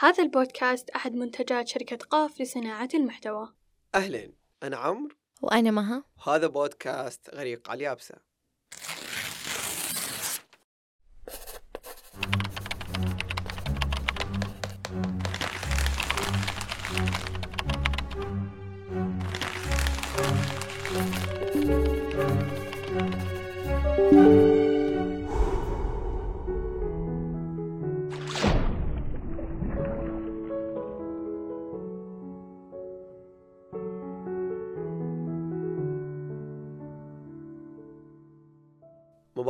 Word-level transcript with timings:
هذا 0.00 0.22
البودكاست 0.22 0.90
أحد 0.90 1.14
منتجات 1.14 1.68
شركة 1.68 1.96
قاف 1.96 2.40
لصناعة 2.40 2.88
المحتوى. 2.94 3.54
أهلين 3.94 4.36
أنا 4.62 4.76
عمرو. 4.76 5.16
وأنا 5.42 5.70
مها. 5.70 6.04
وهذا 6.26 6.46
بودكاست 6.46 7.34
غريق 7.34 7.70
على 7.70 7.78
اليابسة. 7.78 8.27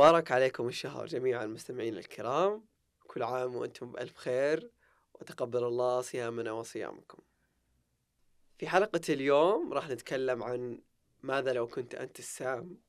مبارك 0.09 0.31
عليكم 0.31 0.67
الشهر 0.67 1.05
جميعا 1.05 1.43
المستمعين 1.43 1.97
الكرام. 1.97 2.65
كل 3.07 3.23
عام 3.23 3.55
وأنتم 3.55 3.91
بألف 3.91 4.17
خير 4.17 4.71
وتقبل 5.13 5.63
الله 5.63 6.01
صيامنا 6.01 6.51
وصيامكم. 6.51 7.17
في 8.57 8.67
حلقة 8.67 9.01
اليوم 9.09 9.73
راح 9.73 9.89
نتكلم 9.89 10.43
عن 10.43 10.81
ماذا 11.23 11.53
لو 11.53 11.67
كنت 11.67 11.95
أنت 11.95 12.19
السام 12.19 12.81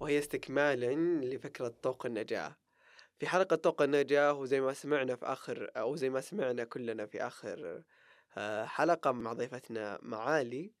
وهي 0.00 0.18
استكمالا 0.18 0.94
لفكرة 1.24 1.74
طوق 1.82 2.06
النجاة. 2.06 2.56
في 3.18 3.26
حلقة 3.26 3.56
طوق 3.56 3.82
النجاة 3.82 4.32
وزي 4.32 4.60
ما 4.60 4.72
سمعنا 4.72 5.16
في 5.16 5.26
آخر 5.26 5.70
أو 5.76 5.96
زي 5.96 6.10
ما 6.10 6.20
سمعنا 6.20 6.64
كلنا 6.64 7.06
في 7.06 7.26
آخر 7.26 7.82
آه، 8.36 8.64
حلقة 8.64 9.12
مع 9.12 9.32
ضيفتنا 9.32 9.98
معالي 10.02 10.72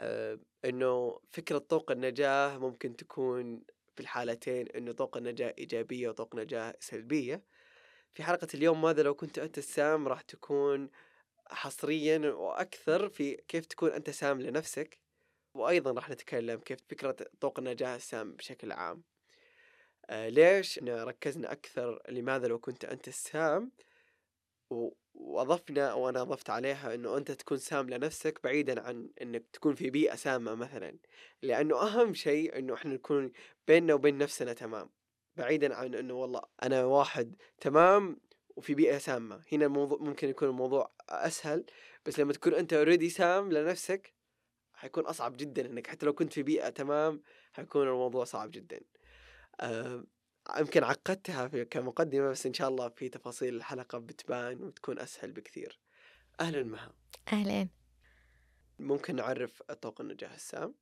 آه، 0.00 0.38
إنه 0.64 1.20
فكرة 1.30 1.58
طوق 1.58 1.90
النجاة 1.90 2.58
ممكن 2.58 2.96
تكون 2.96 3.64
في 3.98 4.04
الحالتين 4.04 4.68
إنه 4.68 4.92
طوق 4.92 5.16
النجاة 5.16 5.54
إيجابية 5.58 6.08
وطوق 6.08 6.36
نجاة 6.36 6.74
سلبية. 6.80 7.42
في 8.12 8.22
حلقة 8.22 8.48
اليوم 8.54 8.82
ماذا 8.82 9.02
لو 9.02 9.14
كنت 9.14 9.38
أنت 9.38 9.58
السام 9.58 10.08
راح 10.08 10.20
تكون 10.20 10.90
حصريا 11.50 12.18
وأكثر 12.30 13.08
في 13.08 13.36
كيف 13.48 13.66
تكون 13.66 13.90
أنت 13.90 14.10
سام 14.10 14.40
لنفسك. 14.40 14.98
وأيضا 15.54 15.92
راح 15.92 16.10
نتكلم 16.10 16.60
كيف 16.60 16.78
فكرة 16.88 17.16
طوق 17.40 17.58
النجاة 17.58 17.96
السام 17.96 18.32
بشكل 18.32 18.72
عام. 18.72 19.02
آه 20.10 20.28
ليش 20.28 20.78
ركزنا 20.78 21.52
أكثر 21.52 22.02
لماذا 22.08 22.46
لو 22.46 22.58
كنت 22.58 22.84
أنت 22.84 23.08
السام؟ 23.08 23.72
وأضفنا 25.18 25.94
وأنا 25.94 26.22
أضفت 26.22 26.50
عليها 26.50 26.94
إنه 26.94 27.16
أنت 27.16 27.30
تكون 27.30 27.58
سام 27.58 27.90
لنفسك 27.90 28.40
بعيدا 28.44 28.80
عن 28.82 29.10
إنك 29.22 29.44
تكون 29.52 29.74
في 29.74 29.90
بيئة 29.90 30.14
سامة 30.14 30.54
مثلا. 30.54 30.98
لأنه 31.42 31.82
أهم 31.82 32.14
شيء 32.14 32.58
إنه 32.58 32.74
إحنا 32.74 32.94
نكون 32.94 33.32
بيننا 33.68 33.94
وبين 33.94 34.18
نفسنا 34.18 34.52
تمام. 34.52 34.90
بعيدا 35.36 35.74
عن 35.74 35.94
إنه 35.94 36.14
والله 36.14 36.42
أنا 36.62 36.84
واحد 36.84 37.36
تمام 37.60 38.20
وفي 38.56 38.74
بيئة 38.74 38.98
سامة. 38.98 39.42
هنا 39.52 39.66
الموضوع 39.66 39.98
ممكن 40.00 40.28
يكون 40.28 40.48
الموضوع 40.48 40.92
أسهل 41.08 41.66
بس 42.06 42.20
لما 42.20 42.32
تكون 42.32 42.54
أنت 42.54 42.72
اوريدي 42.72 43.10
سام 43.10 43.52
لنفسك 43.52 44.14
حيكون 44.74 45.04
أصعب 45.06 45.36
جدا 45.36 45.66
إنك 45.66 45.86
حتى 45.86 46.06
لو 46.06 46.12
كنت 46.12 46.32
في 46.32 46.42
بيئة 46.42 46.68
تمام 46.68 47.22
حيكون 47.52 47.88
الموضوع 47.88 48.24
صعب 48.24 48.50
جدا. 48.50 48.80
أه 49.60 50.04
يمكن 50.56 50.84
عقدتها 50.84 51.48
في 51.48 51.64
كمقدمة 51.64 52.30
بس 52.30 52.46
إن 52.46 52.54
شاء 52.54 52.68
الله 52.68 52.88
في 52.88 53.08
تفاصيل 53.08 53.54
الحلقة 53.56 53.98
بتبان 53.98 54.62
وتكون 54.62 54.98
أسهل 54.98 55.32
بكثير. 55.32 55.78
أهلا 56.40 56.62
مها. 56.62 56.92
أهلين 57.32 57.68
ممكن 58.78 59.16
نعرف 59.16 59.62
طوق 59.62 60.00
النجاح 60.00 60.32
السام؟ 60.32 60.74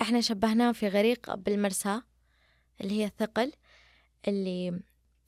إحنا 0.00 0.20
شبهناه 0.20 0.72
في 0.72 0.88
غريق 0.88 1.34
بالمرساة 1.34 2.02
اللي 2.80 3.00
هي 3.00 3.04
الثقل 3.04 3.52
اللي 4.28 4.80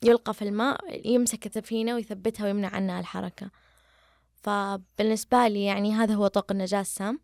يلقى 0.03 0.33
في 0.33 0.41
الماء 0.41 1.07
يمسك 1.07 1.45
السفينة 1.45 1.95
ويثبتها 1.95 2.43
ويمنع 2.43 2.75
عنها 2.75 2.99
الحركة. 2.99 3.51
فبالنسبة 4.43 5.47
لي 5.47 5.63
يعني 5.65 5.93
هذا 5.93 6.13
هو 6.13 6.27
طوق 6.27 6.51
النجاة 6.51 6.81
السام. 6.81 7.19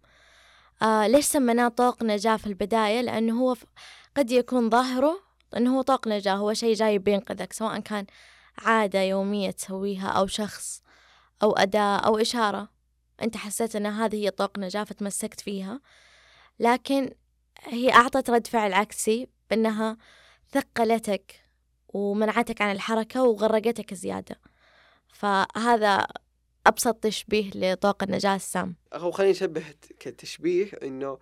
آه 0.82 1.08
ليش 1.08 1.26
سميناه 1.26 1.68
طوق 1.68 2.04
نجاة 2.04 2.38
في 2.38 2.48
البداية؟ 2.48 3.02
لأنه 3.02 3.42
هو 3.42 3.56
قد 4.18 4.32
يكون 4.32 4.70
ظاهره 4.70 5.31
إنه 5.58 5.78
هو 5.78 5.82
طاق 5.82 6.08
نجاة 6.08 6.34
هو 6.34 6.54
شيء 6.54 6.74
جاي 6.74 6.98
بينقذك 6.98 7.54
سواء 7.54 7.80
كان 7.80 8.06
عادة 8.58 9.02
يومية 9.02 9.52
تسويها 9.52 10.08
أو 10.08 10.28
شخص 10.28 10.84
أو 11.44 11.52
أداة 11.52 11.98
أو 11.98 12.18
إشارة. 12.18 12.70
أنت 13.22 13.38
حسيت 13.38 13.76
أن 13.76 13.86
هذه 13.86 14.16
هي 14.16 14.30
طاق 14.30 14.60
نجاة 14.60 14.84
فتمسكت 14.84 15.40
فيها. 15.40 15.82
لكن 16.60 17.14
هي 17.60 17.94
أعطت 17.94 18.30
رد 18.30 18.48
فعل 18.48 18.74
عكسي 18.74 19.28
بأنها 19.50 19.98
ثقلتك 20.52 21.46
ومنعتك 21.88 22.62
عن 22.62 22.72
الحركة 22.72 23.24
وغرقتك 23.24 23.94
زيادة. 23.94 24.40
فهذا 25.14 26.08
أبسط 26.68 26.96
تشبيه 26.96 27.52
لطاق 27.56 28.04
النجاة 28.04 28.36
السام. 28.36 28.76
هو 28.94 29.12
خليني 29.12 29.32
نشبه 29.32 29.64
كتشبيه 30.00 30.72
إنه 30.84 31.20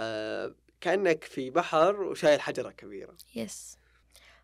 آه 0.00 0.54
كأنك 0.80 1.24
في 1.24 1.50
بحر 1.50 2.02
وشايل 2.02 2.40
حجرة 2.40 2.70
كبيرة. 2.70 3.16
يس 3.34 3.78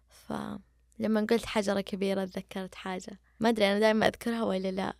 فلما 0.08 1.26
قلت 1.30 1.46
حجرة 1.46 1.80
كبيرة 1.80 2.24
تذكرت 2.24 2.74
حاجة. 2.74 3.20
ما 3.40 3.48
أدري 3.48 3.72
أنا 3.72 3.80
دائما 3.80 4.06
أذكرها 4.06 4.42
ولا 4.42 4.70
لا. 4.70 4.96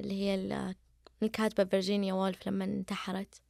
اللي 0.00 0.14
هي 0.14 0.74
الكاتبة 1.22 1.64
فيرجينيا 1.64 2.14
وولف 2.14 2.48
لما 2.48 2.64
انتحرت. 2.64 3.42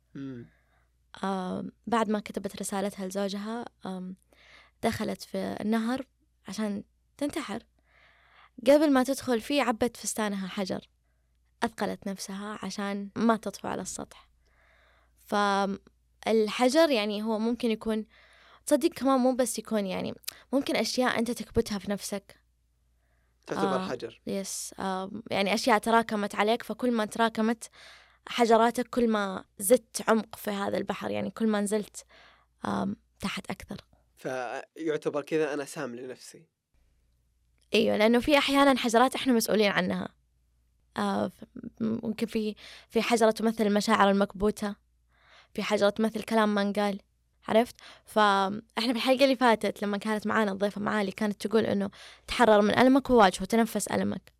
آه 1.24 1.64
بعد 1.86 2.08
ما 2.08 2.20
كتبت 2.20 2.56
رسالتها 2.56 3.06
لزوجها 3.06 3.64
آه 3.86 4.12
دخلت 4.82 5.22
في 5.22 5.56
النهر 5.60 6.06
عشان 6.48 6.84
تنتحر. 7.16 7.62
قبل 8.66 8.92
ما 8.92 9.04
تدخل 9.04 9.40
فيه 9.40 9.62
عبت 9.62 9.96
فستانها 9.96 10.48
حجر. 10.48 10.88
أثقلت 11.62 12.08
نفسها 12.08 12.58
عشان 12.62 13.10
ما 13.16 13.36
تطفو 13.36 13.68
على 13.68 13.82
السطح. 13.82 14.28
ف 15.26 15.34
الحجر 16.28 16.90
يعني 16.90 17.22
هو 17.22 17.38
ممكن 17.38 17.70
يكون 17.70 18.06
تصدق 18.66 18.88
كمان 18.88 19.20
مو 19.20 19.34
بس 19.34 19.58
يكون 19.58 19.86
يعني 19.86 20.14
ممكن 20.52 20.76
أشياء 20.76 21.18
أنت 21.18 21.30
تكبتها 21.30 21.78
في 21.78 21.90
نفسك. 21.90 22.40
تعتبر 23.46 23.76
آه 23.76 23.88
حجر. 23.88 24.20
يس 24.26 24.74
آه 24.78 25.10
يعني 25.30 25.54
أشياء 25.54 25.78
تراكمت 25.78 26.34
عليك 26.34 26.62
فكل 26.62 26.90
ما 26.92 27.04
تراكمت 27.04 27.70
حجراتك 28.28 28.88
كل 28.88 29.08
ما 29.08 29.44
زدت 29.58 30.10
عمق 30.10 30.36
في 30.36 30.50
هذا 30.50 30.78
البحر 30.78 31.10
يعني 31.10 31.30
كل 31.30 31.46
ما 31.46 31.60
نزلت 31.60 32.04
آه 32.64 32.94
تحت 33.20 33.50
أكثر. 33.50 33.76
فيعتبر 34.16 35.22
كذا 35.22 35.54
أنا 35.54 35.64
سام 35.64 35.96
لنفسي. 35.96 36.46
إيوه 37.74 37.96
لأنه 37.96 38.20
في 38.20 38.38
أحيانا 38.38 38.78
حجرات 38.78 39.14
إحنا 39.14 39.32
مسؤولين 39.32 39.70
عنها. 39.70 40.08
آه 40.96 41.32
ممكن 41.80 42.26
في 42.26 42.54
في 42.88 43.02
حجرة 43.02 43.30
تمثل 43.30 43.66
المشاعر 43.66 44.10
المكبوتة. 44.10 44.87
في 45.54 45.62
حاجة 45.62 45.88
تمثل 45.88 46.22
كلام 46.22 46.54
ما 46.54 46.62
انقال 46.62 47.00
عرفت؟ 47.48 47.76
فاحنا 48.04 48.62
في 48.76 48.90
الحلقة 48.90 49.24
اللي 49.24 49.36
فاتت 49.36 49.82
لما 49.82 49.98
كانت 49.98 50.26
معانا 50.26 50.52
الضيفة 50.52 50.80
معالي 50.80 51.12
كانت 51.12 51.46
تقول 51.46 51.64
إنه 51.64 51.90
تحرر 52.26 52.60
من 52.60 52.78
ألمك 52.78 53.10
وواجهه 53.10 53.42
وتنفس 53.42 53.86
ألمك. 53.86 54.32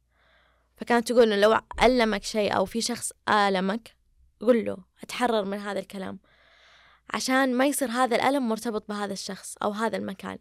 فكانت 0.76 1.12
تقول 1.12 1.32
إنه 1.32 1.36
لو 1.36 1.60
ألمك 1.82 2.24
شيء 2.24 2.56
أو 2.56 2.64
في 2.64 2.80
شخص 2.80 3.12
ألمك 3.28 3.97
قل 4.41 4.64
له 4.64 4.76
أتحرر 5.02 5.44
من 5.44 5.58
هذا 5.58 5.78
الكلام. 5.78 6.18
عشان 7.14 7.54
ما 7.54 7.66
يصير 7.66 7.91
هذا 7.91 8.16
الألم 8.16 8.48
مرتبط 8.48 8.88
بهذا 8.88 9.12
الشخص 9.12 9.56
أو 9.62 9.70
هذا 9.70 9.97
المكان. 9.97 10.38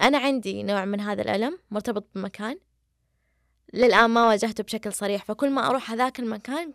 أنا 0.00 0.18
عندي 0.18 0.62
نوع 0.62 0.84
من 0.84 1.00
هذا 1.00 1.22
الألم 1.22 1.58
مرتبط 1.70 2.06
بمكان. 2.14 2.58
للآن 3.74 4.10
ما 4.10 4.26
واجهته 4.26 4.64
بشكل 4.64 4.92
صريح 4.92 5.24
فكل 5.24 5.50
ما 5.50 5.66
أروح 5.66 5.90
هذاك 5.90 6.20
المكان 6.20 6.72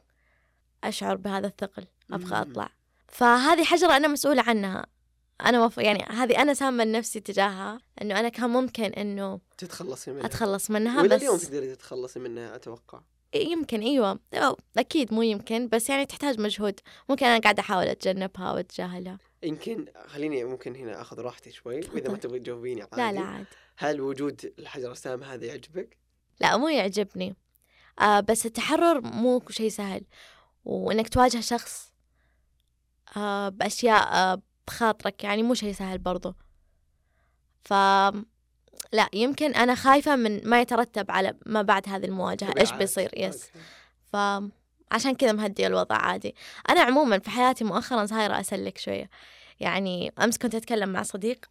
أشعر 0.83 1.15
بهذا 1.15 1.47
الثقل. 1.47 1.85
أبغى 2.11 2.41
أطلع. 2.41 2.69
فهذه 3.07 3.63
حجرة 3.63 3.97
أنا 3.97 4.07
مسؤولة 4.07 4.41
عنها. 4.41 4.85
أنا 5.45 5.65
مف... 5.65 5.77
يعني 5.77 6.03
هذه 6.03 6.41
أنا 6.41 6.53
سامة 6.53 6.83
نفسي 6.83 7.19
تجاهها 7.19 7.79
إنه 8.01 8.19
أنا 8.19 8.29
كان 8.29 8.49
ممكن 8.49 8.83
إنه 8.83 9.39
تتخلصي 9.57 10.11
منها. 10.11 10.25
أتخلص 10.25 10.71
منها 10.71 11.03
بس 11.03 11.21
اليوم 11.21 11.37
تقدري 11.37 11.75
تتخلصي 11.75 12.19
منها 12.19 12.55
أتوقع. 12.55 13.01
يمكن 13.35 13.81
أيوة. 13.81 14.19
أكيد 14.77 15.13
مو 15.13 15.21
يمكن 15.21 15.67
بس 15.67 15.89
يعني 15.89 16.05
تحتاج 16.05 16.39
مجهود. 16.39 16.79
ممكن 17.09 17.25
أنا 17.25 17.39
قاعدة 17.39 17.61
أحاول 17.61 17.85
أتجنبها 17.85 18.51
وأتجاهلها. 18.51 19.17
يمكن 19.43 19.85
خليني 20.07 20.43
ممكن 20.43 20.75
هنا 20.75 21.01
أخذ 21.01 21.19
راحتي 21.19 21.51
شوي 21.51 21.75
وإذا 21.75 22.11
ما 22.11 22.17
تبغي 22.17 22.39
تجاوبيني 22.39 22.81
عادي 22.81 22.95
لا 22.95 23.11
لا 23.11 23.19
عاد 23.19 23.45
هل 23.77 24.01
وجود 24.01 24.53
الحجر 24.59 24.91
السام 24.91 25.23
هذا 25.23 25.45
يعجبك؟ 25.45 25.97
لا 26.39 26.57
مو 26.57 26.67
يعجبني. 26.67 27.35
آه 27.99 28.19
بس 28.19 28.45
التحرر 28.45 29.01
مو 29.01 29.41
شيء 29.49 29.69
سهل. 29.69 30.03
وإنك 30.65 31.09
تواجه 31.09 31.39
شخص 31.39 31.91
بأشياء 33.49 34.13
آه 34.13 34.41
بخاطرك 34.67 35.23
يعني 35.23 35.43
مو 35.43 35.53
شيء 35.53 35.73
سهل 35.73 35.97
برضو. 35.97 36.35
ف 37.63 37.73
لا 38.93 39.09
يمكن 39.13 39.55
أنا 39.55 39.75
خايفة 39.75 40.15
من 40.15 40.49
ما 40.49 40.61
يترتب 40.61 41.11
على 41.11 41.33
ما 41.45 41.61
بعد 41.61 41.89
هذه 41.89 42.05
المواجهة. 42.05 42.53
إيش. 42.59 42.71
بيصير؟ 42.71 43.11
yes. 43.17 43.45
okay. 43.45 43.59
فعشان 44.91 45.15
كذا 45.15 45.31
مهدي 45.31 45.67
الوضع 45.67 45.95
عادي. 45.95 46.35
أنا 46.69 46.81
عموما 46.81 47.19
في 47.19 47.29
حياتي 47.29 47.63
مؤخرا 47.63 48.05
صايرة 48.05 48.39
أسلك 48.39 48.77
شوية. 48.77 49.09
يعني 49.59 50.13
أمس 50.23 50.37
كنت 50.37 50.55
أتكلم 50.55 50.89
مع 50.89 51.03
صديق 51.03 51.45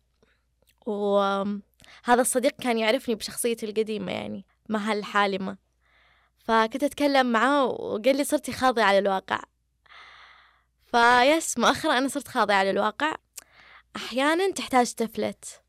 وهذا 0.86 2.20
الصديق 2.20 2.52
كان 2.60 2.78
يعرفني 2.78 3.14
بشخصيتي 3.14 3.66
القديمة 3.66 4.12
يعني 4.12 4.44
ما. 4.68 4.92
هالحالمة 4.92 5.56
فكنت 6.38 6.84
أتكلم 6.84 7.32
معاه 7.32 7.64
وقال 7.64 8.16
لي 8.16 8.24
صرتي 8.24 8.52
خاضعة 8.52 8.92
للواقع. 8.92 9.40
فيس 10.94 11.58
مؤخرا 11.58 11.98
أنا 11.98 12.08
صرت 12.08 12.28
خاضعة 12.28 12.64
للواقع. 12.64 13.14
أحيانا 13.96 14.50
تحتاج 14.50 14.92
تفلت. 14.92 15.62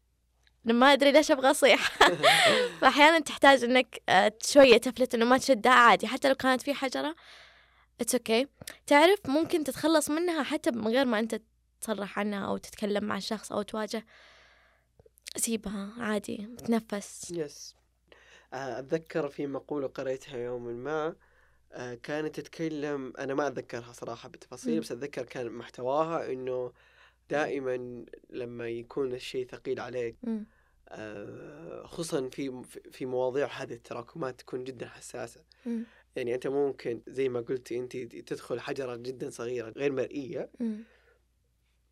ما 0.65 0.93
أدري 0.93 1.11
ليش 1.11 1.31
أبغى 1.31 1.51
أصيح. 1.51 1.97
فأحيانا 2.81 3.19
تحتاج 3.19 3.63
إنك 3.63 4.01
آه، 4.09 4.33
شوية 4.43 4.77
تفلت 4.77 5.15
إنه 5.15 5.25
ما 5.25 5.37
تشدها 5.37 5.71
عادي. 5.71 6.07
حتى 6.07 6.29
لو 6.29 6.35
كانت 6.35 6.61
في 6.61 6.73
حجرة 6.73 7.15
it's 8.01 8.15
okay 8.15 8.45
okay. 8.45 8.47
تعرف 8.87 9.19
ممكن 9.25 9.63
تتخلص 9.63 10.09
منها 10.09 10.43
حتى 10.43 10.71
من 10.71 10.87
غير 10.87 11.05
ما 11.05 11.19
أنت 11.19 11.41
تصرح 11.81 12.19
عنها 12.19 12.45
أو 12.45 12.57
تتكلم 12.57 13.03
مع 13.03 13.17
الشخص 13.17 13.51
أو 13.51 13.61
تواجه. 13.61 14.05
سيبها 15.37 15.89
عادي 15.97 16.49
تنفس. 16.65 17.31
yes 17.31 17.75
آه، 18.53 18.79
أتذكر 18.79 19.29
في 19.29 19.47
مقولة 19.47 19.87
قرأتها 19.87 20.37
يوما 20.37 20.71
ما 20.71 21.15
كانت 22.03 22.39
تتكلم 22.39 23.13
أنا 23.19 23.33
ما 23.33 23.47
أتذكرها 23.47 23.93
صراحة 23.93 24.29
بالتفاصيل. 24.29 24.79
بس 24.79 24.91
أتذكر 24.91 25.23
كان 25.23 25.51
محتواها 25.51 26.31
إنه 26.31 26.71
دائما 27.29 28.05
لما 28.29 28.67
يكون 28.69 29.13
الشيء 29.13 29.47
ثقيل 29.47 29.79
عليك. 29.79 30.15
آه، 30.89 31.85
خصوصا 31.85 32.29
في 32.29 32.63
في 32.91 33.05
مواضيع 33.05 33.47
هذه 33.47 33.73
التراكمات 33.73 34.39
تكون 34.39 34.63
جدا 34.63 34.87
حساسة 34.87 35.43
مم. 35.65 35.83
يعني 36.15 36.35
أنت 36.35 36.47
ممكن 36.47 37.01
زي 37.07 37.29
ما 37.29 37.39
قلتي 37.41 37.77
أنت 37.77 37.97
تدخل 37.97 38.59
حجرة 38.59 38.95
جدا 38.95 39.29
صغيرة 39.29 39.69
غير 39.69 39.91
مرئية 39.91 40.49
مم. 40.59 40.83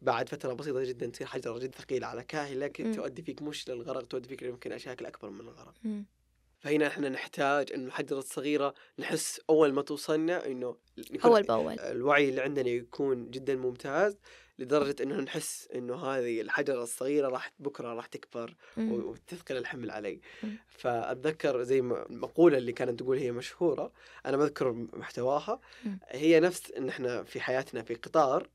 بعد 0.01 0.29
فترة 0.29 0.53
بسيطة 0.53 0.83
جدا 0.83 1.07
تصير 1.07 1.27
حجرة 1.27 1.59
جدا 1.59 1.77
ثقيلة 1.77 2.07
على 2.07 2.23
كاهلك. 2.23 2.95
تؤدي 2.95 3.21
فيك 3.21 3.41
مش 3.41 3.69
للغرق 3.69 4.07
تؤدي 4.07 4.29
فيك 4.29 4.41
يمكن 4.41 4.71
أشياء 4.71 5.07
أكبر 5.07 5.29
من 5.29 5.41
الغرق. 5.41 5.73
فهنا 6.63 6.87
إحنا 6.87 7.09
نحتاج 7.09 7.73
إنه 7.73 7.87
الحجرة 7.87 8.17
الصغيرة 8.19 8.73
نحس 8.99 9.41
أول 9.49 9.73
ما 9.73 9.81
توصلنا 9.81 10.45
إنه 10.45 10.75
أول 11.25 11.43
بأول 11.43 11.79
الوعي 11.79 12.29
اللي 12.29 12.41
عندنا 12.41 12.69
يكون 12.69 13.29
جدا 13.31 13.55
ممتاز 13.55 14.17
لدرجة 14.59 15.03
إنه 15.03 15.15
نحس 15.19 15.67
إنه 15.75 15.95
هذه 15.95 16.41
الحجرة 16.41 16.83
الصغيرة 16.83 17.27
راح 17.27 17.51
بكرة 17.59 17.93
راح 17.93 18.05
تكبر. 18.05 18.55
وتثقل 18.77 19.57
الحمل 19.57 19.91
علي. 19.91 20.19
فأتذكر 20.67 21.63
زي 21.63 21.81
ما 21.81 22.05
المقولة 22.09 22.57
اللي 22.57 22.71
كانت 22.71 22.99
تقول 22.99 23.17
هي 23.17 23.31
مشهورة 23.31 23.91
أنا 24.25 24.37
بذكر 24.37 24.71
محتواها 24.93 25.59
مم. 25.85 25.99
هي 26.07 26.39
نفس 26.39 26.71
إن 26.71 26.89
إحنا 26.89 27.23
في 27.23 27.41
حياتنا 27.41 27.83
في 27.83 27.93
قطار 27.95 28.49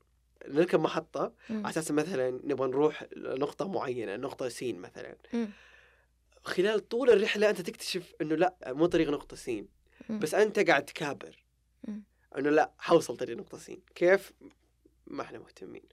نركب 0.47 0.79
محطة 0.79 1.33
مم. 1.49 1.57
على 1.57 1.69
أساس 1.69 1.91
مثلا 1.91 2.29
نبغى 2.43 2.67
نروح 2.67 3.05
لنقطة 3.15 3.67
معينة 3.67 4.15
نقطة 4.15 4.49
سين 4.49 4.79
مثلا 4.79 5.15
مم. 5.33 5.49
خلال 6.43 6.87
طول 6.87 7.09
الرحلة 7.09 7.49
أنت 7.49 7.61
تكتشف 7.61 8.13
إنه 8.21 8.35
لا 8.35 8.55
مو 8.67 8.85
طريق 8.85 9.09
نقطة 9.09 9.35
سين. 9.35 9.67
بس 10.09 10.33
أنت 10.33 10.59
قاعد 10.59 10.85
تكابر. 10.85 11.45
إنه 12.37 12.49
لا 12.49 12.71
حوصل 12.77 13.17
طريق 13.17 13.37
نقطة 13.37 13.57
سين. 13.57 13.81
كيف؟ 13.95 14.33
ما 15.07 15.21
إحنا 15.21 15.39
مهتمين. 15.39 15.83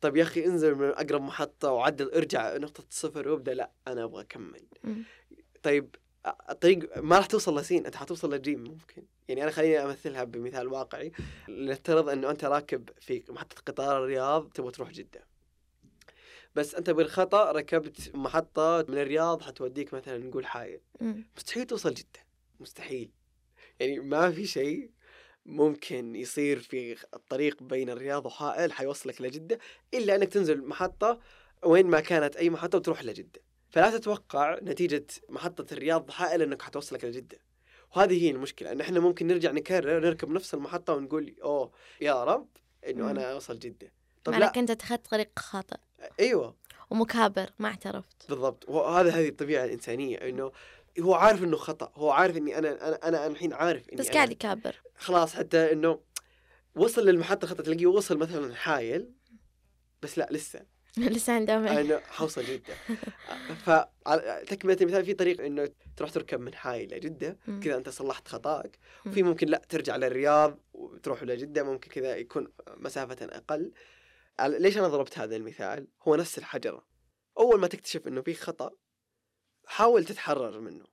طيب 0.00 0.16
يا 0.16 0.22
أخي 0.22 0.44
انزل 0.44 0.74
من 0.74 0.88
أقرب 0.88 1.22
محطة 1.22 1.70
وعدل 1.70 2.10
ارجع 2.10 2.56
نقطة 2.56 2.84
الصفر 2.88 3.28
وابدأ. 3.28 3.54
لا 3.54 3.70
أنا 3.88 4.04
أبغى 4.04 4.22
أكمل. 4.22 4.62
مم. 4.84 5.04
طيب 5.62 5.96
الطريق 6.50 6.98
ما 6.98 7.16
راح 7.16 7.26
توصل 7.26 7.58
لسين. 7.58 7.86
أنت 7.86 7.96
حتوصل 7.96 8.34
لجيم 8.34 8.64
ممكن. 8.64 9.02
يعني 9.28 9.42
أنا 9.42 9.50
خليني 9.50 9.78
أمثلها 9.78 10.24
بمثال 10.24 10.68
واقعي. 10.68 11.12
نفترض 11.48 12.08
إنه 12.08 12.30
أنت 12.30 12.44
راكب 12.44 12.90
في 13.00 13.24
محطة 13.28 13.62
قطار 13.66 14.04
الرياض 14.04 14.48
تبغى 14.48 14.70
تروح 14.70 14.90
جدة. 14.90 15.26
بس 16.58 16.74
أنت 16.74 16.90
بالخطأ 16.90 17.52
ركبت 17.52 18.10
محطة 18.14 18.84
من 18.88 18.98
الرياض 18.98 19.42
حتوديك 19.42 19.94
مثلا 19.94 20.18
نقول 20.18 20.46
حائل. 20.46 20.80
مستحيل 21.36 21.66
توصل 21.66 21.94
جدة 21.94 22.20
مستحيل. 22.60 23.10
يعني 23.80 24.00
ما 24.00 24.30
في 24.30 24.46
شيء 24.46 24.90
ممكن 25.46 26.14
يصير 26.16 26.58
في 26.58 26.96
الطريق 27.14 27.62
بين 27.62 27.90
الرياض 27.90 28.26
وحائل 28.26 28.72
حيوصلك 28.72 29.20
لجدة 29.20 29.58
إلا 29.94 30.14
أنك 30.14 30.28
تنزل 30.28 30.64
محطة 30.66 31.20
وين 31.64 31.86
ما 31.86 32.00
كانت 32.00 32.36
أي 32.36 32.50
محطة 32.50 32.78
وتروح 32.78 33.04
لجدة 33.04 33.40
فلا 33.70 33.98
تتوقع 33.98 34.58
نتيجة 34.62 35.06
محطة 35.28 35.72
الرياض 35.72 36.10
حائل 36.10 36.42
أنك 36.42 36.62
حتوصلك 36.62 37.04
لجدة 37.04 37.38
وهذه 37.96 38.24
هي 38.24 38.30
المشكلة 38.30 38.72
أن 38.72 38.80
إحنا 38.80 39.00
ممكن 39.00 39.26
نرجع 39.26 39.50
نكرر 39.50 40.00
نركب 40.00 40.30
نفس 40.30 40.54
المحطة 40.54 40.94
ونقول 40.94 41.34
أوه 41.42 41.72
يا 42.00 42.24
رب 42.24 42.48
إنه 42.88 43.04
مم. 43.04 43.10
أنا 43.10 43.32
أوصل 43.32 43.58
جدة. 43.58 43.92
طب 44.24 44.32
لا. 44.32 44.46
إنك 44.46 44.58
أنت 44.58 44.70
اتخذت 44.70 45.10
طريق 45.10 45.38
خاطئ. 45.38 45.76
أيوه. 46.20 46.54
ومكابر 46.90 47.50
ما 47.58 47.68
اعترفت. 47.68 48.28
بالضبط. 48.28 48.68
وهذا 48.68 49.10
هذه 49.10 49.28
الطبيعة 49.28 49.64
الإنسانية 49.64 50.16
إنه 50.16 50.52
هو 51.00 51.14
عارف 51.14 51.42
إنه 51.44 51.56
خطأ 51.56 51.92
هو 51.94 52.10
عارف 52.10 52.36
إني 52.36 52.58
أنا 52.58 52.88
أنا 52.88 53.08
أنا 53.08 53.26
الحين 53.26 53.52
عارف 53.52 53.88
إني 53.88 53.98
بس 54.00 54.08
قاعد 54.08 54.30
يكابر. 54.32 54.76
خلاص 54.98 55.34
حتى 55.34 55.72
إنه 55.72 56.00
وصل 56.74 57.06
للمحطة 57.06 57.46
خطأ 57.46 57.62
تلاقيه 57.62 57.86
وصل 57.86 58.18
مثلا 58.18 58.54
حايل 58.54 59.12
بس 60.02 60.18
لا 60.18 60.28
لسه. 60.30 60.78
لسه 60.98 61.32
عنده 61.32 61.58
وعي. 61.60 61.80
أنا 61.80 62.00
حوصل 62.08 62.44
جدة 62.44 62.74
فتكملة 63.66 64.76
المثال 64.80 65.04
في 65.04 65.14
طريق 65.14 65.40
إنه 65.40 65.68
تروح 65.96 66.10
تركب 66.10 66.40
من 66.40 66.54
حايل 66.54 66.94
لجدة 66.94 67.36
مم. 67.46 67.60
كذا 67.60 67.76
أنت 67.76 67.88
صلحت 67.88 68.28
خطأك 68.28 68.78
مم. 69.04 69.12
وفي 69.12 69.22
ممكن 69.22 69.48
لا 69.48 69.62
ترجع 69.68 69.96
للرياض 69.96 70.58
وتروح 70.72 71.22
لجدة 71.22 71.62
ممكن 71.62 71.90
كذا 71.90 72.16
يكون 72.16 72.48
مسافة 72.76 73.16
أقل. 73.26 73.72
ليش 74.40 74.78
أنا 74.78 74.88
ضربت 74.88 75.18
هذا 75.18 75.36
المثال؟ 75.36 75.88
هو 76.02 76.16
نفس 76.16 76.38
الحجرة. 76.38 76.86
أول 77.38 77.60
ما 77.60 77.66
تكتشف 77.66 78.06
إنه 78.08 78.22
في 78.22 78.34
خطأ 78.34 78.70
حاول 79.66 80.04
تتحرر 80.04 80.60
منه. 80.60 80.84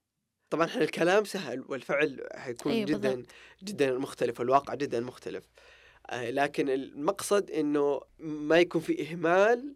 طبعا 0.50 0.65
إحنا 0.65 0.83
الكلام 0.83 1.25
سهل 1.25 1.65
والفعل 1.68 2.27
حيكون 2.36 2.71
أيوة 2.71 2.86
جدا 2.86 3.15
بالضبط. 3.15 3.31
جدا 3.63 3.97
مختلف 3.97 4.39
والواقع 4.39 4.75
جدا 4.75 5.00
مختلف. 5.00 5.50
آه، 6.09 6.30
لكن 6.30 6.69
المقصد 6.69 7.51
إنه 7.51 8.01
ما 8.19 8.59
يكون 8.59 8.81
في 8.81 9.12
إهمال 9.12 9.75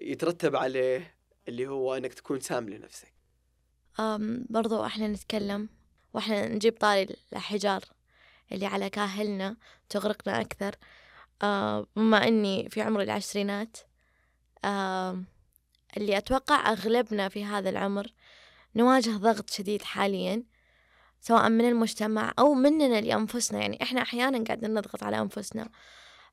يترتب 0.00 0.56
عليه 0.56 1.16
اللي 1.48 1.68
هو 1.68 1.94
إنك 1.94 2.14
تكون 2.14 2.40
سام 2.40 2.68
لنفسك. 2.68 3.14
أم 4.00 4.46
برضو 4.50 4.84
إحنا 4.84 5.08
نتكلم 5.08 5.68
وإحنا 6.14 6.48
نجيب 6.48 6.78
طاري 6.78 7.16
الحجار 7.32 7.84
اللي 8.52 8.66
على 8.66 8.90
كاهلنا 8.90 9.56
تغرقنا 9.88 10.40
أكثر. 10.40 10.68
آه، 10.68 10.78
بما 11.96 12.28
أني 12.28 12.68
في 12.68 12.80
عمر 12.82 13.00
العشرينات 13.02 13.76
اللي 15.96 16.18
أتوقع 16.18 16.72
أغلبنا 16.72 17.28
في 17.28 17.44
هذا 17.44 17.70
العمر 17.70 18.06
نواجه 18.76 19.10
ضغط 19.10 19.50
شديد 19.50 19.82
حاليا 19.82 20.42
سواء 21.20 21.48
من 21.48 21.68
المجتمع 21.68 22.32
أو 22.38 22.54
مننا 22.54 23.00
لأنفسنا. 23.00 23.60
يعني 23.60 23.82
إحنا 23.82 24.02
أحيانا 24.02 24.44
قاعدين 24.44 24.74
نضغط 24.74 25.02
على 25.02 25.18
أنفسنا. 25.18 25.68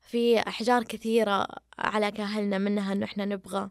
في 0.00 0.38
أحجار 0.38 0.84
كثيرة 0.84 1.46
على 1.78 2.10
كاهلنا 2.10 2.58
منها 2.58 2.92
إنه 2.92 3.04
إحنا 3.04 3.24
نبغى 3.24 3.70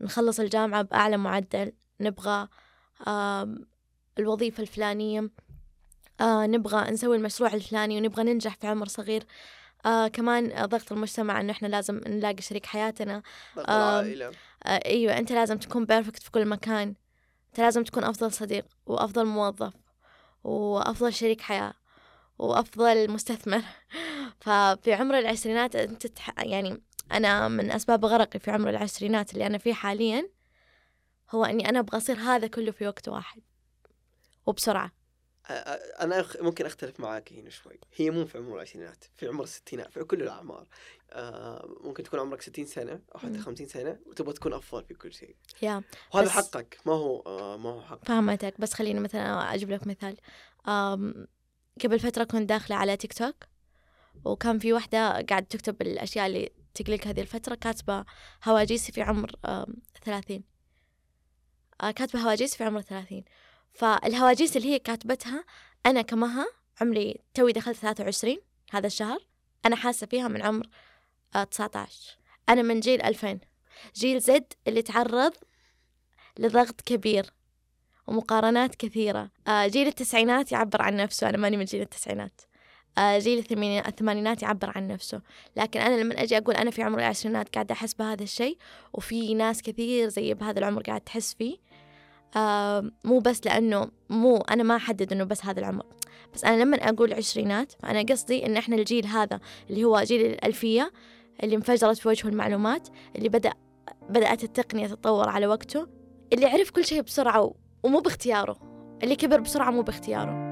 نخلص 0.00 0.40
الجامعة 0.40 0.82
بأعلى 0.82 1.16
معدل 1.16 1.72
نبغى 2.00 2.48
الوظيفة 4.18 4.62
الفلانية 4.62 5.30
آه 6.20 6.46
نبغى 6.46 6.90
نسوي 6.90 7.16
المشروع 7.16 7.54
الفلاني 7.54 7.96
ونبغى 7.98 8.22
ننجح 8.22 8.56
في 8.56 8.66
عمر 8.66 8.88
صغير. 8.88 9.24
آه 9.86 10.08
كمان 10.08 10.66
ضغط 10.66 10.92
المجتمع 10.92 11.40
إنه 11.40 11.52
إحنا 11.52 11.66
لازم 11.68 12.00
نلاقي 12.06 12.42
شريك 12.42 12.66
حياتنا. 12.66 13.22
ضغط 13.56 13.70
آم، 13.70 13.76
العائله 13.76 14.26
آه 14.64 14.80
إيوه 14.86 15.18
أنت 15.18 15.32
لازم 15.32 15.58
تكون 15.58 15.84
بيرفكت 15.84 16.22
في 16.22 16.30
كل 16.30 16.44
مكان. 16.46 16.94
أنت 17.48 17.60
لازم 17.60 17.84
تكون 17.84 18.04
أفضل 18.04 18.32
صديق 18.32 18.66
وأفضل 18.86 19.24
موظف 19.26 19.72
وأفضل 20.44 21.12
شريك 21.12 21.40
حياة 21.40 21.74
وأفضل 22.38 23.10
مستثمر. 23.10 23.62
ففي 24.40 24.92
عمر 24.92 25.18
العشرينات 25.18 25.76
أنت 25.76 26.06
تح... 26.06 26.30
يعني 26.38 26.82
أنا 27.12 27.48
من 27.48 27.70
أسباب 27.70 28.04
غرقي 28.04 28.38
في 28.38 28.50
عمر 28.50 28.68
العشرينات 28.70 29.32
اللي 29.32 29.46
أنا 29.46 29.58
فيه 29.58 29.74
حاليا 29.74 30.28
هو 31.30 31.44
إني 31.44 31.68
أنا 31.68 31.78
أبغى 31.78 31.96
أصير 31.98 32.16
هذا 32.16 32.46
كله 32.46 32.70
في 32.72 32.86
وقت 32.86 33.08
واحد 33.08 33.42
وبسرعة. 34.46 34.84
آه، 34.84 34.88
آه، 34.88 34.92
أنا 35.50 36.26
ممكن 36.40 36.66
اختلف 36.66 37.00
معاك 37.00 37.32
هنا 37.32 37.50
شوي 37.50 37.80
هي 37.96 38.10
مو 38.10 38.26
في 38.26 38.38
عمر 38.38 38.54
العشرينات 38.54 39.04
في 39.16 39.28
عمر 39.28 39.44
الستينات 39.44 39.92
في 39.92 40.04
كل 40.04 40.22
الاعمار 40.22 40.66
آه، 41.10 41.76
ممكن 41.80 42.02
تكون 42.02 42.20
عمرك 42.20 42.42
60 42.42 42.66
سنه 42.66 43.00
أو 43.14 43.18
حتى 43.18 43.28
مم. 43.30 43.42
50 43.42 43.66
سنه 43.66 43.98
وتبغى 44.06 44.32
تكون 44.32 44.52
افضل 44.52 44.84
في 44.84 44.94
كل 44.94 45.12
شيء 45.12 45.36
يا 45.62 45.82
وهذا 46.14 46.26
بس- 46.26 46.32
حقك 46.32 46.78
ما 46.86 46.92
هو 46.92 47.20
آه، 47.20 47.56
ما 47.56 47.70
هو 47.70 47.80
حق 47.82 48.04
فهمتك 48.04 48.60
بس 48.60 48.74
خليني 48.74 49.00
مثلا 49.00 49.54
أجيب 49.54 49.70
لك 49.70 49.86
مثال 49.86 50.16
قبل 51.84 52.00
فترة 52.00 52.24
كنت 52.24 52.48
داخلة 52.48 52.76
على 52.76 52.96
تيك 52.96 53.12
توك 53.12 53.34
وكان 54.24 54.58
في 54.58 54.72
واحدة 54.72 54.98
قاعدة 55.20 55.46
تكتب 55.50 55.82
الأشياء 55.82 56.26
اللي 56.26 56.50
تقلق 56.74 57.06
هذه 57.06 57.20
الفترة 57.20 57.54
كاتبة 57.54 58.04
هواجيسي 58.44 58.92
في 58.92 59.02
عمر 59.02 59.30
ثلاثين 60.04 60.44
كاتبة 61.96 62.20
هواجيس 62.22 62.56
في 62.56 62.64
عمر 62.64 62.80
ثلاثين 62.80 63.24
فالهواجيس 63.72 64.56
اللي 64.56 64.68
هي 64.68 64.78
كاتبتها 64.78 65.44
أنا 65.86 66.02
كمها 66.02 66.46
عمري 66.80 67.20
توي 67.34 67.52
دخلت 67.52 67.76
ثلاثة 67.76 68.04
وعشرين 68.04 68.38
هذا 68.72 68.86
الشهر. 68.86 69.18
أنا 69.66 69.76
حاسة 69.76 70.06
فيها 70.06 70.28
من 70.28 70.42
عمر 70.42 70.68
تسعة 71.50 71.70
عشر 71.74 72.18
أنا 72.48 72.62
من 72.62 72.80
جيل 72.80 73.02
ألفين. 73.02 73.40
جيل 73.96 74.20
زد 74.20 74.52
اللي 74.68 74.82
تعرض 74.82 75.32
لضغط 76.38 76.80
كبير 76.80 77.32
ومقارنات 78.06 78.74
كثيرة. 78.74 79.30
آه، 79.48 79.66
جيل 79.66 79.86
التسعينات 79.86 80.52
يعبر 80.52 80.82
عن 80.82 80.96
نفسه. 80.96 81.28
أنا 81.28 81.38
ماني 81.38 81.56
من 81.56 81.64
جيل 81.64 81.82
التسعينات. 81.82 82.40
آه، 82.98 83.18
جيل 83.18 83.38
الثمانينات 83.88 84.42
يعبر 84.42 84.72
عن 84.76 84.88
نفسه. 84.88 85.22
لكن 85.56 85.80
أنا 85.80 86.00
لما 86.00 86.22
أجي 86.22 86.38
أقول 86.38 86.54
أنا 86.54 86.70
في 86.70 86.82
عمر 86.82 86.98
العشرينات 86.98 87.54
قاعدة 87.54 87.72
أحس 87.72 87.94
بهذا 87.94 88.22
الشيء 88.22 88.58
وفي 88.92 89.34
ناس 89.34 89.62
كثير 89.62 90.08
زي 90.08 90.34
بهذا 90.34 90.58
العمر 90.58 90.82
قاعد 90.82 91.00
تحس 91.00 91.34
فيه 91.34 91.58
آه 92.36 92.90
مو 93.04 93.18
بس 93.18 93.46
لأنه 93.46 93.88
مو 94.10 94.36
أنا 94.36 94.62
ما 94.62 94.76
أحدد 94.76 95.12
إنه 95.12 95.24
بس 95.24 95.44
هذا 95.44 95.60
العمر. 95.60 95.84
بس 96.34 96.44
أنا 96.44 96.62
لما 96.62 96.76
أقول 96.76 97.12
عشرينات 97.12 97.72
فأنا 97.82 98.02
قصدي 98.02 98.46
إن 98.46 98.56
إحنا 98.56 98.76
الجيل 98.76 99.06
هذا 99.06 99.40
اللي 99.70 99.84
هو 99.84 100.00
جيل 100.00 100.26
الألفية 100.26 100.92
اللي 101.42 101.56
انفجرت 101.56 101.98
في 101.98 102.08
وجهه 102.08 102.28
المعلومات 102.28 102.88
اللي 103.16 103.28
بدأ 103.28 103.52
بدأت 104.10 104.44
التقنية 104.44 104.86
تتطور 104.86 105.28
على 105.28 105.46
وقته 105.46 105.86
اللي 106.32 106.46
عرف 106.46 106.70
كل 106.70 106.84
شيء 106.84 107.02
بسرعة 107.02 107.54
ومو 107.82 108.00
باختياره 108.00 108.58
اللي 109.02 109.16
كبر 109.16 109.40
بسرعة 109.40 109.70
مو 109.70 109.82
باختياره. 109.82 110.47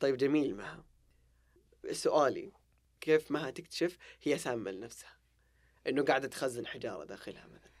طيب 0.00 0.16
جميل 0.16 0.56
مها. 0.56 0.84
سؤالي 1.92 2.52
كيف 3.00 3.30
مها 3.30 3.50
تكتشف 3.50 3.98
هي 4.22 4.38
سامة 4.38 4.70
لنفسها؟ 4.70 5.16
إنه 5.88 6.02
قاعدة 6.02 6.28
تخزن 6.28 6.66
حجارة 6.66 7.04
داخلها 7.04 7.46
مثلا. 7.46 7.72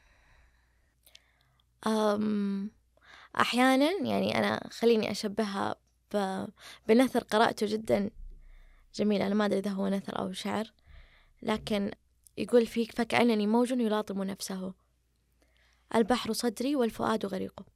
أم 1.86 2.70
أحيانا 3.40 3.90
يعني 4.02 4.38
أنا 4.38 4.68
خليني 4.70 5.10
أشبهها 5.10 5.76
بنثر 6.88 7.24
قرأته 7.24 7.66
جدا 7.66 8.10
جميل. 8.94 9.22
أنا 9.22 9.34
ما 9.34 9.44
أدري 9.44 9.58
إذا 9.58 9.70
هو 9.70 9.88
نثر 9.88 10.18
أو 10.18 10.32
شعر 10.32 10.72
لكن 11.42 11.90
يقول 12.38 12.66
فيك 12.66 12.92
فكأنني 12.92 13.46
موج 13.46 13.70
يلاطم 13.70 14.22
نفسه. 14.22 14.74
البحر 15.94 16.32
صدري 16.32 16.76
والفؤاد 16.76 17.26
غريقه 17.26 17.75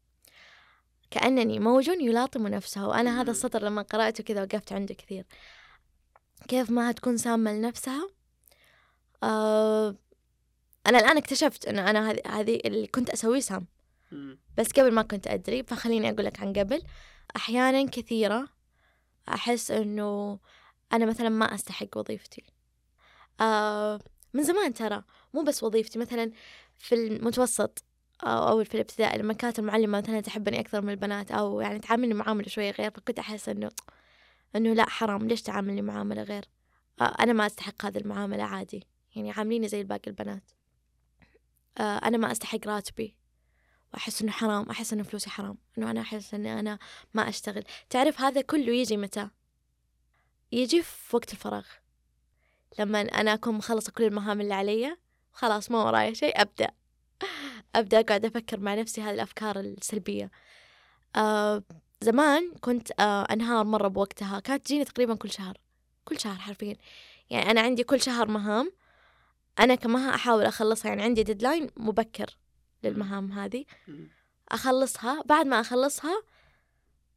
كأنني 1.11 1.59
موج 1.59 1.88
يلاطم 1.88 2.47
نفسه 2.47 2.88
وأنا 2.88 3.21
هذا 3.21 3.31
السطر 3.31 3.62
لما 3.62 3.83
قرأته 3.83 4.25
كذا 4.25 4.43
وقفت 4.43 4.73
عنده 4.73 4.95
كثير. 4.95 5.26
كيف 6.49 6.71
ما 6.71 6.93
تكون 6.93 7.17
سامة 7.17 7.52
لنفسها؟ 7.52 8.11
آه 9.23 9.97
أنا 10.87 10.99
الآن 10.99 11.17
اكتشفت 11.17 11.67
أنه 11.67 11.90
أنا 11.90 12.11
هذه 12.11 12.21
هذه 12.26 12.61
اللي 12.64 12.87
كنت 12.87 13.11
أسويه 13.11 13.40
سام. 13.40 13.67
بس 14.59 14.73
قبل 14.73 14.93
ما 14.93 15.02
كنت 15.02 15.26
أدري 15.26 15.62
فخليني 15.62 16.11
أقول 16.11 16.25
لك 16.25 16.40
عن 16.40 16.52
قبل. 16.52 16.83
أحيانا 17.37 17.87
كثيرة 17.90 18.49
أحس 19.29 19.71
أنه 19.71 20.38
أنا 20.93 21.07
مثلا 21.07 21.29
ما 21.29 21.55
أستحق 21.55 21.97
وظيفتي. 21.97 22.45
آه 23.40 24.00
من 24.35 24.43
زمان 24.43 24.75
ترى 24.75 25.05
مو 25.35 25.43
بس 25.43 25.62
وظيفتي 25.62 25.99
مثلا 25.99 26.33
في 26.79 26.95
المتوسط. 26.95 27.85
أو 28.25 28.65
في 28.65 28.75
الابتدائي 28.75 29.19
لما 29.19 29.33
كانت 29.33 29.59
المعلمة 29.59 29.99
مثلا 29.99 30.21
تحبني 30.21 30.61
أكثر 30.61 30.81
من 30.81 30.91
البنات 30.91 31.31
أو 31.31 31.61
يعني 31.61 31.79
تعاملني 31.79 32.15
معاملة 32.15 32.49
شوية 32.49 32.71
غير 32.71 32.91
فكنت 32.91 33.19
أحس 33.19 33.49
إنه 33.49 33.71
إنه 34.57 34.73
لا 34.73 34.89
حرام. 34.89 35.29
ليش 35.29 35.43
تعاملني 35.43 35.83
معاملة 35.83 36.23
غير؟ 36.23 36.45
أنا 37.00 37.33
ما 37.33 37.47
أستحق 37.47 37.87
هذه 37.87 37.99
المعاملة 37.99 38.43
عادي. 38.43 38.87
يعني 39.17 39.31
عامليني 39.31 39.69
زي 39.69 39.85
باقي 39.85 40.07
البنات. 40.07 40.50
أنا 41.81 42.17
ما 42.17 42.33
أستحق 42.33 42.67
راتبي. 42.67 43.17
وأحس 43.95 44.23
إنه 44.23 44.33
حرام 44.33 44.71
أحس 44.71 44.93
إنه 44.93 45.03
فلوسي 45.03 45.31
حرام. 45.31 45.59
إنه 45.79 45.91
أنا 45.91 46.00
أحس 46.00 46.35
إني 46.35 46.61
أنا 46.61 46.79
ما 47.15 47.29
أشتغل. 47.29 47.65
تعرف 47.91 48.21
هذا 48.21 48.41
كله 48.41 48.73
يجي 48.73 48.97
متى؟ 48.97 49.29
يجي 50.53 50.83
في 50.83 51.17
وقت 51.17 51.33
الفراغ. 51.33 51.67
لما 52.79 53.00
أنا 53.00 53.35
أكون 53.35 53.55
مخلصة 53.55 53.93
كل 53.93 54.05
المهام 54.05 54.41
اللي 54.41 54.55
علي 54.55 54.97
خلاص 55.33 55.71
ما 55.71 55.85
وراي 55.85 56.15
شيء 56.15 56.41
أبدأ. 56.41 56.80
أبدأ 57.75 58.00
أقعد 58.00 58.25
أفكر 58.25 58.61
مع 58.61 58.75
نفسي 58.75 59.00
هذه 59.00 59.15
الأفكار 59.15 59.61
السلبية. 59.61 60.31
آه 61.17 61.62
زمان 62.00 62.53
كنت 62.61 63.00
آه 63.00 63.23
أنهار 63.23 63.65
مرة 63.65 63.89
بوقتها. 63.89 64.41
كانت 64.41 64.67
تجيني 64.67 64.85
تقريبا 64.85 65.15
كل 65.15 65.31
شهر. 65.31 65.59
كل 66.05 66.21
شهر 66.21 66.39
حرفيا. 66.39 66.77
يعني 67.31 67.50
أنا 67.50 67.61
عندي 67.61 67.85
كل 67.85 68.00
شهر 68.00 68.29
مهام. 68.29 68.73
أنا 69.59 69.75
كمها 69.75 70.15
أحاول 70.15 70.45
أخلصها. 70.45 70.89
يعني 70.89 71.03
عندي 71.03 71.23
ديدلاين 71.23 71.71
مبكر 71.77 72.37
للمهام 72.83 73.33
هذه. 73.33 73.65
أخلصها. 74.49 75.23
بعد 75.23 75.47
ما 75.47 75.61
أخلصها 75.61 76.23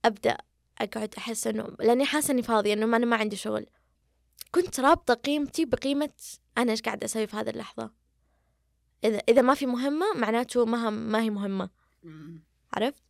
أبدأ 0.05 0.37
أقعد 0.81 1.15
أحس 1.17 1.47
إنه 1.47 1.75
لأني 1.79 2.05
حاسة 2.05 2.31
إني 2.31 2.43
فاضية 2.43 2.73
إنه 2.73 2.85
أنا 2.95 3.05
ما 3.05 3.15
عندي 3.15 3.35
شغل. 3.35 3.65
كنت 4.51 4.79
رابطة 4.79 5.13
قيمتي 5.13 5.65
بقيمة 5.65 6.09
أنا 6.57 6.71
إيش 6.71 6.81
قاعدة 6.81 7.05
أسوي 7.05 7.27
في 7.27 7.37
هذه 7.37 7.49
اللحظة. 7.49 8.02
إذا 9.03 9.21
إذا 9.29 9.41
ما 9.41 9.53
في 9.53 9.65
مهمة 9.65 10.05
معناته 10.15 10.65
ما 10.65 10.89
ما 10.89 11.21
هي 11.21 11.29
مهمة. 11.29 11.69
عرفت؟ 12.73 13.03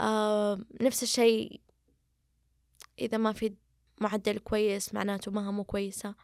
آه 0.00 0.60
نفس 0.80 1.02
الشيء 1.02 1.60
إذا 2.98 3.18
ما 3.18 3.32
في 3.32 3.54
معدل 4.00 4.38
كويس 4.38 4.94
معناته 4.94 5.30
مها 5.30 5.50
مو 5.50 5.64
كويسة. 5.64 6.14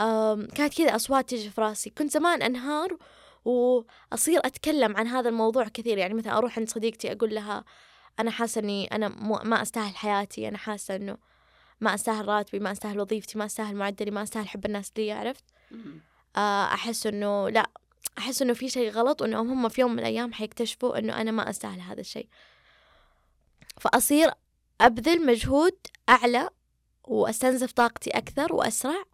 آه 0.00 0.34
كانت 0.54 0.78
كذا 0.78 0.96
أصوات 0.96 1.30
تجي 1.30 1.50
في 1.50 1.60
راسي. 1.60 1.90
كنت 1.90 2.10
زمان 2.10 2.42
أنهار 2.42 2.98
وأصير 3.44 4.40
أتكلم 4.44 4.96
عن 4.96 5.06
هذا 5.06 5.28
الموضوع 5.28 5.64
كثير. 5.64 5.98
يعني 5.98 6.14
مثلا 6.14 6.38
أروح 6.38 6.58
عند 6.58 6.68
صديقتي 6.68 7.12
أقول 7.12 7.34
لها 7.34 7.64
أنا 8.20 8.30
حاسة 8.30 8.60
إني 8.60 8.86
أنا 8.86 9.08
ما 9.44 9.62
أستاهل 9.62 9.96
حياتي. 9.96 10.48
أنا 10.48 10.58
حاسة 10.58 10.96
إنه 10.96 11.16
ما 11.80 11.94
أستاهل 11.94 12.28
راتبي 12.28 12.58
ما 12.58 12.72
أستاهل 12.72 13.00
وظيفتي 13.00 13.38
ما 13.38 13.44
أستاهل 13.44 13.76
معدلي 13.76 14.10
ما 14.10 14.22
أستاهل 14.22 14.48
حب 14.48 14.66
الناس 14.66 14.92
لي. 14.96 15.12
عرفت؟ 15.12 15.44
آه 16.36 16.64
أحس 16.64 17.06
إنه 17.06 17.48
لا 17.48 17.70
أحس 18.18 18.42
إنه 18.42 18.52
في 18.54 18.68
شيء 18.68 18.90
غلط 18.90 19.22
وإنه 19.22 19.40
هم 19.40 19.68
في 19.68 19.80
يوم 19.80 19.92
من 19.92 19.98
الأيام 19.98 20.32
حيكتشفوا 20.32 20.98
إنه 20.98 21.20
أنا 21.20 21.30
ما 21.30 21.50
أستاهل 21.50 21.80
هذا 21.80 22.00
الشيء. 22.00 22.28
فأصير 23.80 24.30
أبذل 24.80 25.26
مجهود 25.26 25.78
أعلى 26.08 26.50
وأستنزف 27.04 27.72
طاقتي 27.72 28.10
أكثر 28.10 28.52
وأسرع 28.52 29.04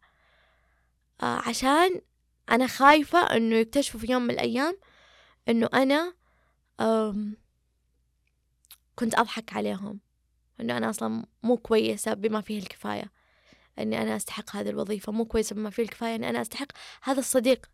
آه 1.22 1.42
عشان 1.48 2.00
أنا 2.50 2.66
خايفة 2.66 3.18
إنه 3.18 3.56
يكتشفوا 3.56 4.00
في 4.00 4.12
يوم 4.12 4.22
من 4.22 4.30
الأيام 4.30 4.78
إنه 5.48 5.68
أنا 5.74 6.14
كنت 8.96 9.18
أضحك 9.18 9.52
عليهم. 9.52 10.00
إنه 10.60 10.76
أنا 10.76 10.90
أصلا 10.90 11.24
مو 11.42 11.56
كويسة 11.56 12.14
بما 12.14 12.40
فيه 12.40 12.58
الكفاية 12.58 13.12
إني 13.78 14.02
أنا 14.02 14.16
أستحق 14.16 14.56
هذه 14.56 14.68
الوظيفة 14.68 15.12
مو 15.12 15.24
كويسة 15.24 15.54
بما 15.56 15.70
فيه 15.70 15.82
الكفاية 15.82 16.14
إني 16.14 16.28
أنا 16.28 16.40
أستحق 16.40 16.66
هذا 17.02 17.20
الصديق 17.20 17.66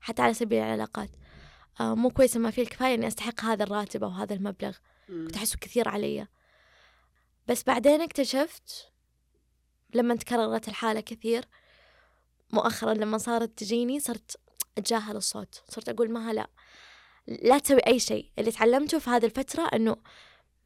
حتى 0.00 0.22
على 0.22 0.34
سبيل 0.34 0.58
العلاقات. 0.58 1.10
آه 1.80 1.94
مو 1.94 2.10
كويسة 2.10 2.40
ما 2.40 2.50
فيه 2.50 2.62
الكفاية 2.62 2.94
إني 2.94 3.06
أستحق 3.06 3.40
هذا 3.40 3.62
الراتب 3.62 4.04
أو 4.04 4.10
هذا 4.10 4.34
المبلغ. 4.34 4.76
كنت 5.08 5.36
أحسه 5.36 5.58
كثير 5.58 5.88
علي. 5.88 6.26
بس 7.48 7.62
بعدين 7.62 8.00
اكتشفت 8.00 8.92
لما 9.94 10.16
تكررت 10.16 10.68
الحالة 10.68 11.00
كثير 11.00 11.44
مؤخرا 12.50 12.94
لما 12.94 13.18
صارت 13.18 13.58
تجيني 13.58 14.00
صرت 14.00 14.40
أتجاهل 14.78 15.16
الصوت. 15.16 15.62
صرت 15.68 15.88
أقول 15.88 16.10
ما 16.10 16.32
لا. 16.32 16.50
لا 17.26 17.58
تسوي 17.58 17.80
أي 17.86 17.98
شيء. 17.98 18.30
اللي 18.38 18.52
تعلمته 18.52 18.98
في 18.98 19.10
هذه 19.10 19.24
الفترة 19.24 19.70
أنه 19.74 19.96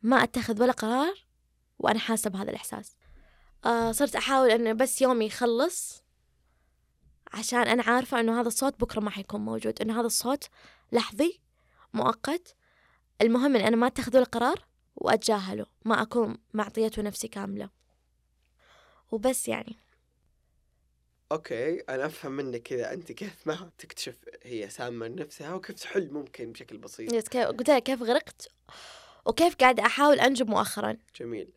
ما 0.03 0.23
أتخذ 0.23 0.63
ولا 0.63 0.73
قرار 0.73 1.15
وأنا 1.79 1.99
حاسة 1.99 2.31
بهذا 2.31 2.51
الإحساس. 2.51 2.97
آه 3.65 3.93
صرت 3.93 4.17
أحاول 4.17 4.51
أنه 4.51 4.73
بس 4.73 5.03
يومي 5.03 5.27
يخلص. 5.27 6.03
عشان 7.33 7.59
أنا 7.59 7.83
عارفة 7.83 8.21
إنه 8.21 8.41
هذا 8.41 8.49
الصوت 8.49 8.81
بكرة 8.81 9.01
ما 9.01 9.11
حيكون 9.11 9.41
موجود 9.41 9.83
إنه 9.83 10.01
هذا 10.01 10.07
الصوت 10.07 10.49
لحظي 10.93 11.41
مؤقت. 11.95 12.55
المهم 13.23 13.57
إن 13.57 13.63
أنا 13.67 13.77
ما 13.77 13.87
أتخذ 13.87 14.17
القرار 14.17 14.65
وأتجاهله 14.97 15.67
ما 15.85 16.03
أكون 16.03 16.39
معطيته 16.55 17.03
نفسي 17.03 17.29
كاملة. 17.29 17.71
وبس 19.11 19.49
يعني. 19.49 19.77
okay 21.33 21.81
أنا 21.81 22.07
أفهم 22.07 22.33
منك 22.33 22.63
كذا. 22.63 22.93
أنت 22.93 23.13
كيف 23.13 23.47
ما 23.47 23.71
تكتشف 23.79 24.17
هي 24.43 24.71
سامة 24.71 25.09
نفسها 25.09 25.55
وكيف 25.55 25.77
تحل 25.77 26.11
ممكن 26.11 26.53
بشكل 26.53 26.79
بسيط. 26.79 27.13
yes 27.13 27.29
كيف 27.29 27.47
قلت 27.47 27.71
لك 27.71 27.83
كيف 27.83 28.03
غرقت؟ 28.03 28.49
وكيف 29.27 29.55
قاعدة 29.55 29.87
أحاول 29.87 30.21
أنجو 30.21 30.49
مؤخرا. 30.49 30.97
جميل. 31.21 31.53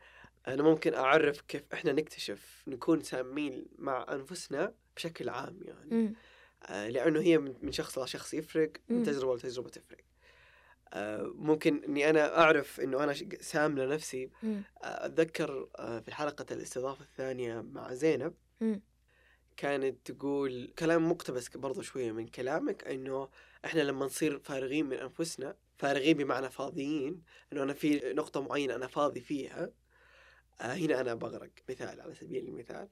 أنا 0.48 0.64
ممكن 0.64 0.94
أعرف 0.94 1.42
كيف 1.42 1.64
إحنا 1.74 1.92
نكتشف 1.92 2.64
نكون 2.68 3.02
سامين 3.02 3.66
مع 3.78 4.06
أنفسنا 4.12 4.74
بشكل 4.96 5.30
عام 5.30 5.60
يعني. 5.62 6.14
آه، 6.66 6.90
لأنه 6.90 7.20
هي 7.22 7.38
من 7.38 7.72
شخص 7.72 8.00
لشخص 8.00 8.34
يفرق 8.34 8.72
من. 8.90 9.04
تجربة 9.04 9.36
لتجربة 9.36 9.70
تفرق 9.70 9.98
آه، 10.94 11.34
ممكن 11.36 11.84
إني 11.84 12.10
أنا 12.10 12.40
أعرف 12.40 12.80
إنه 12.82 13.04
أنا 13.04 13.14
سام 13.42 13.80
لنفسي. 13.80 14.30
آه، 14.44 15.06
أتذكر 15.06 15.68
في 16.06 16.16
حلقة 16.16 16.46
الاستضافة 16.52 17.04
الثانية 17.04 17.62
مع 17.62 17.94
زينب. 17.94 18.34
كانت 19.58 20.12
تقول 20.12 20.74
كلام 20.80 21.10
مقتبس 21.10 21.58
برضو 21.58 21.82
شوية 21.82 22.12
من 22.12 22.28
كلامك 22.28 22.84
إنه 22.88 23.30
إحنا 23.66 23.82
لما 23.82 24.06
نصير 24.06 24.40
فارغين 24.40 24.86
من 24.86 24.98
أنفسنا 24.98 25.56
فارغين 25.78 26.18
بمعنى 26.18 26.50
فاضيين 26.50 27.22
إنه 27.54 27.64
أنا 27.64 27.74
في 27.74 28.14
نقطة 28.14 28.42
معينة 28.42 28.76
أنا 28.76 28.88
فاضي 28.88 29.22
فيها 29.22 29.72
هنا 30.60 31.02
أنا 31.02 31.14
بغرق 31.14 31.50
مثال 31.70 32.02
على 32.02 32.16
سبيل 32.16 32.48
المثال 32.48 32.88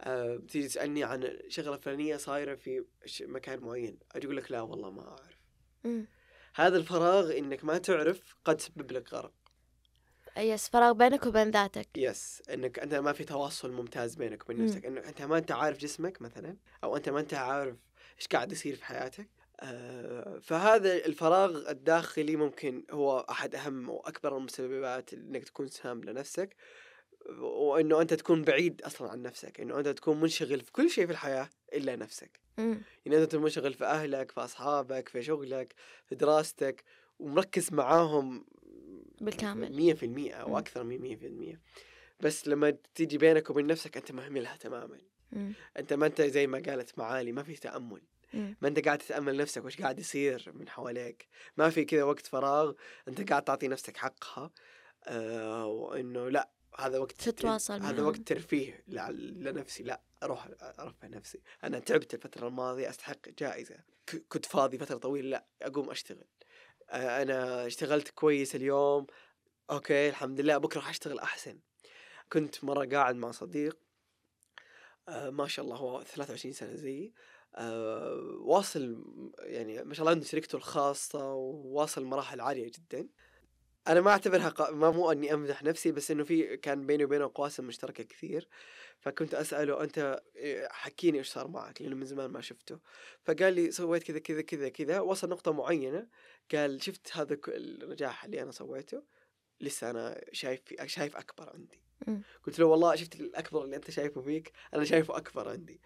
آه 0.00 0.36
تيجي 0.36 0.68
تسألني 0.68 1.04
عن 1.04 1.38
شغلة 1.48 1.76
فلانيه 1.76 2.16
صايرة 2.16 2.54
في 2.54 2.84
مكان 3.20 3.60
معين 3.60 3.98
أجي 4.12 4.26
أقول 4.26 4.36
لك 4.36 4.52
لا 4.52 4.60
والله 4.60 4.90
ما 4.90 5.08
أعرف. 5.08 5.38
مم. 5.84 6.06
هذا 6.54 6.76
الفراغ 6.76 7.38
إنك 7.38 7.64
ما 7.64 7.78
تعرف 7.78 8.34
قد 8.44 8.60
سبب 8.60 8.92
لك 8.92 9.14
غرق. 9.14 9.32
يس 10.36 10.68
فراغ 10.68 10.92
بينك 10.92 11.26
وبين 11.26 11.50
ذاتك. 11.50 11.88
يس 11.96 12.42
إنك 12.50 12.78
أنت 12.78 12.94
ما 12.94 13.12
في 13.12 13.24
تواصل 13.24 13.72
ممتاز 13.72 14.14
بينك 14.14 14.42
وبين. 14.42 14.64
نفسك 14.64 14.86
إنه 14.86 15.00
أنت 15.00 15.22
ما 15.22 15.38
أنت 15.38 15.52
عارف 15.52 15.78
جسمك 15.78 16.22
مثلا 16.22 16.56
أو 16.84 16.96
أنت 16.96 17.08
ما 17.08 17.20
أنت 17.20 17.34
عارف 17.34 17.76
إيش 18.18 18.26
قاعد 18.26 18.52
يصير 18.52 18.76
في 18.76 18.84
حياتك. 18.84 19.28
آه 19.60 20.38
فهذا 20.42 20.94
الفراغ 20.94 21.70
الداخلي 21.70 22.36
ممكن 22.36 22.84
هو 22.90 23.26
أحد 23.30 23.54
أهم 23.54 23.88
وأكبر 23.90 24.36
المسببات 24.36 25.12
إنك 25.12 25.44
تكون 25.44 25.66
سام 25.66 26.04
لنفسك. 26.04 26.56
وإنه 27.38 28.00
أنت 28.00 28.14
تكون 28.14 28.42
بعيد 28.42 28.82
أصلا 28.82 29.10
عن 29.10 29.22
نفسك 29.22 29.60
إنه 29.60 29.78
أنت 29.78 29.88
تكون 29.88 30.20
منشغل 30.20 30.60
في 30.60 30.72
كل 30.72 30.90
شيء 30.90 31.06
في 31.06 31.12
الحياة 31.12 31.48
إلا 31.72 31.96
نفسك 31.96 32.40
مم. 32.58 32.82
يعني 33.06 33.18
أنت 33.22 33.30
تكون 33.32 33.42
منشغل 33.42 33.74
في 33.74 33.84
أهلك 33.84 34.30
في 34.30 34.40
أصحابك 34.40 35.08
في 35.08 35.22
شغلك 35.22 35.74
في 36.06 36.14
دراستك 36.14 36.84
ومركز 37.18 37.72
معاهم 37.72 38.44
بالكامل. 39.20 39.72
مية 39.76 39.94
في 39.94 40.06
المية 40.06 40.34
أو 40.34 40.48
مم. 40.48 40.56
أكثر 40.56 40.84
من 40.84 40.98
مية 40.98 41.16
في 41.16 41.26
المية 41.26 41.60
بس 42.20 42.48
لما 42.48 42.76
تيجي 42.94 43.18
بينك 43.18 43.50
وبين 43.50 43.66
نفسك 43.66 43.96
أنت 43.96 44.12
مهملها 44.12 44.56
تماما 44.56 44.98
مم. 45.32 45.52
أنت 45.76 45.92
ما 45.92 46.06
أنت 46.06 46.22
زي 46.22 46.46
ما 46.46 46.62
قالت 46.66 46.98
معالي 46.98 47.32
ما 47.32 47.42
في 47.42 47.54
تأمل 47.56 48.02
مم. 48.34 48.56
ما 48.60 48.68
أنت 48.68 48.84
قاعد 48.84 48.98
تتأمل 48.98 49.36
نفسك 49.36 49.64
وش 49.64 49.80
قاعد 49.80 49.98
يصير 49.98 50.52
من 50.54 50.68
حواليك 50.68 51.28
ما 51.56 51.70
في 51.70 51.84
كذا 51.84 52.02
وقت 52.02 52.26
فراغ 52.26 52.72
أنت 53.08 53.30
قاعد 53.30 53.42
تعطي 53.42 53.68
نفسك 53.68 53.96
حقها 53.96 54.50
آه 55.04 55.66
وإنه 55.66 56.28
لا 56.28 56.50
هذا 56.78 56.98
وقت 56.98 57.12
تتواصل 57.12 57.74
هذا 57.74 57.92
معاهم. 57.92 58.06
وقت 58.06 58.16
ترفيه 58.16 58.84
لنفسي 58.86 59.82
لا 59.82 60.02
أروح 60.22 60.48
ارفع 60.62 61.08
نفسي. 61.08 61.40
أنا 61.64 61.78
تعبت 61.78 62.14
الفترة 62.14 62.48
الماضية 62.48 62.90
أستحق 62.90 63.28
جائزة. 63.38 63.76
كنت 64.28 64.46
فاضي 64.46 64.78
فترة 64.78 64.96
طويلة 64.96 65.28
لا 65.28 65.46
أقوم 65.62 65.90
أشتغل. 65.90 66.28
أنا 66.90 67.66
اشتغلت 67.66 68.08
كويس 68.08 68.54
اليوم. 68.54 69.06
أوكي 69.70 70.08
الحمد 70.08 70.40
لله 70.40 70.58
بكرة 70.58 70.80
حاشتغل 70.80 71.18
أحسن. 71.18 71.60
كنت 72.32 72.64
مرة 72.64 72.84
قاعد 72.86 73.16
مع 73.16 73.30
صديق. 73.30 73.78
آه 75.08 75.30
ما 75.30 75.46
شاء 75.48 75.64
الله 75.64 75.76
هو 75.76 76.02
23 76.02 76.52
سنة 76.52 76.74
زيي. 76.74 77.12
آه 77.54 78.38
واصل 78.40 79.04
يعني 79.38 79.84
ما 79.84 79.94
شاء 79.94 80.02
الله 80.02 80.10
عنده 80.10 80.26
شركته 80.26 80.56
الخاصة 80.56 81.34
وواصل 81.34 82.04
مراحل 82.04 82.40
عالية 82.40 82.70
جدا. 82.74 83.08
أنا 83.88 84.00
ما 84.00 84.10
أعتبرها 84.10 84.48
قا... 84.48 84.70
ما 84.70 84.90
مو 84.90 85.12
إني 85.12 85.34
امدح 85.34 85.62
نفسي 85.62 85.92
بس 85.92 86.10
إنه 86.10 86.24
في 86.24 86.56
كان 86.56 86.86
بيني 86.86 87.04
وبينه 87.04 87.30
قواسم 87.34 87.64
مشتركة 87.64 88.04
كثير. 88.04 88.48
فكنت 89.00 89.34
أسأله 89.34 89.82
أنت 89.82 90.22
إيه، 90.36 90.68
حكيني 90.70 91.18
إيش 91.18 91.28
صار 91.28 91.48
معك؟ 91.48 91.82
لأنه 91.82 91.96
من 91.96 92.04
زمان 92.04 92.30
ما 92.30 92.40
شفته. 92.40 92.78
فقال 93.24 93.54
لي 93.54 93.70
سويت 93.70 94.02
كذا 94.02 94.18
كذا 94.18 94.40
كذا 94.42 94.68
كذا 94.68 95.00
وصل 95.00 95.28
نقطة 95.28 95.52
معينة. 95.52 96.06
قال 96.52 96.82
شفت 96.82 97.16
هذا 97.16 97.38
النجاح 97.48 98.24
اللي 98.24 98.42
أنا 98.42 98.52
سويته؟ 98.52 99.02
لسه 99.60 99.90
أنا 99.90 100.20
شايف 100.32 100.60
شايف 100.86 101.16
أكبر 101.16 101.50
عندي. 101.54 101.82
قلت 102.46 102.58
له 102.58 102.66
والله 102.66 102.94
شفت 102.94 103.20
الأكبر 103.20 103.64
اللي 103.64 103.76
أنت 103.76 103.90
شايفه 103.90 104.20
فيك؟ 104.20 104.52
أنا 104.74 104.84
شايفه 104.84 105.16
أكبر 105.16 105.48
عندي. 105.48 105.80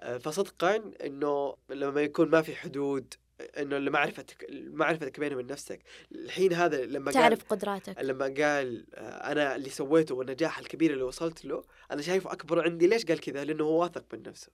آه، 0.00 0.18
فصدقا 0.18 0.92
إنه 1.04 1.56
لما 1.68 2.02
يكون 2.02 2.30
ما 2.30 2.42
في 2.42 2.56
حدود 2.56 3.14
إنه 3.58 3.78
معرفتك 3.78 4.46
معرفتك 4.50 5.20
بينه 5.20 5.34
وبين 5.34 5.46
نفسك. 5.46 5.82
الحين 6.12 6.52
هذا 6.52 6.84
لما 6.84 7.04
قال 7.04 7.14
تعرف 7.14 7.44
قدراتك. 7.44 7.98
لما 7.98 8.24
قال 8.24 8.86
آه، 8.94 9.32
أنا 9.32 9.56
اللي 9.56 9.70
سويته 9.70 10.14
والنجاح 10.14 10.58
الكبير 10.58 10.92
اللي 10.92 11.02
وصلت 11.02 11.44
له 11.44 11.64
أنا 11.90 12.02
شايفه 12.02 12.32
أكبر 12.32 12.64
عندي. 12.64 12.86
ليش 12.86 13.04
قال 13.04 13.20
كذا؟ 13.20 13.44
لأنه 13.44 13.64
هو 13.64 13.82
واثق 13.82 14.04
من 14.12 14.22
نفسه. 14.22 14.52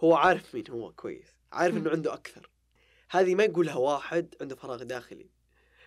هو 0.00 0.14
عارف 0.14 0.54
مين 0.54 0.64
هو 0.70 0.92
كويس. 0.92 1.26
عارف 1.52 1.76
إنه. 1.76 1.90
عنده 1.90 2.14
أكثر. 2.14 2.50
هذه 3.10 3.34
ما 3.34 3.44
يقولها 3.44 3.74
واحد 3.74 4.34
عنده 4.40 4.56
فراغ 4.56 4.82
داخلي. 4.82 5.30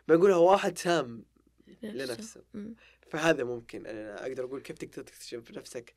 ما 0.08 0.16
يقولها 0.16 0.36
واحد 0.36 0.78
سام 0.78 1.26
لنفسه. 1.84 2.44
فهذا 3.10 3.44
ممكن 3.44 3.86
أنا 3.86 4.26
أقدر 4.26 4.44
أقول 4.44 4.62
كيف 4.62 4.78
تقدر 4.78 5.04
تكتشف 5.04 5.52
نفسك 5.52 5.94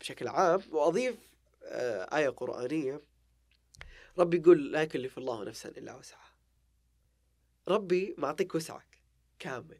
بشكل 0.00 0.28
عام. 0.28 0.62
وأضيف 0.70 1.14
آه، 1.64 2.16
آية 2.16 2.28
قرآنية. 2.28 3.00
ربي 4.18 4.36
يقول 4.36 4.72
لا 4.72 4.82
يكلف 4.82 5.18
الله 5.18 5.44
نفسا 5.44 5.68
إلا 5.68 5.94
وسعها. 5.94 6.32
ربي 7.68 8.14
معطيك 8.18 8.54
وسعك 8.54 8.98
كامل. 9.38 9.78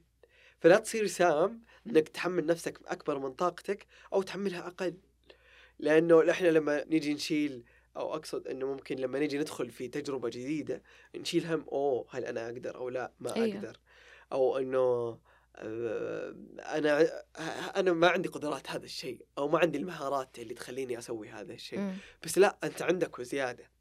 فلا 0.61 0.79
تصير 0.79 1.07
سام 1.07 1.63
إنك 1.87 2.09
تحمل 2.09 2.47
نفسك 2.47 2.81
أكبر 2.87 3.19
من 3.19 3.33
طاقتك 3.33 3.87
أو 4.13 4.23
تحملها 4.23 4.67
أقل. 4.67 4.97
لأنه 5.79 6.31
إحنا 6.31 6.49
لما 6.49 6.85
نيجي 6.85 7.15
نشيل 7.15 7.65
أو 7.97 8.15
أقصد 8.15 8.47
إنه 8.47 8.67
ممكن 8.67 8.97
لما 8.97 9.19
نيجي 9.19 9.39
ندخل 9.39 9.71
في 9.71 9.89
تجربة 9.89 10.29
جديدة 10.29 10.83
نشيل 11.15 11.47
هم 11.47 11.67
أوه 11.73 12.07
هل 12.11 12.25
أنا 12.25 12.47
أقدر 12.47 12.77
أو 12.77 12.89
لا؟ 12.89 13.13
ما 13.21 13.37
أيوة. 13.37 13.57
أقدر. 13.57 13.77
أو 14.33 14.59
إنه 14.59 15.19
أنا 16.59 17.23
أنا 17.77 17.93
ما 17.93 18.09
عندي 18.09 18.29
قدرات 18.29 18.71
هذا 18.71 18.85
الشيء 18.85 19.27
أو 19.39 19.49
ما 19.49 19.59
عندي 19.59 19.79
المهارات 19.79 20.39
اللي 20.39 20.55
تخليني 20.55 20.99
أسوي 20.99 21.29
هذا 21.29 21.53
الشيء. 21.53 21.95
بس 22.23 22.39
لا 22.39 22.59
أنت 22.65 22.83
عندك 22.83 23.19
وزيادة. 23.19 23.72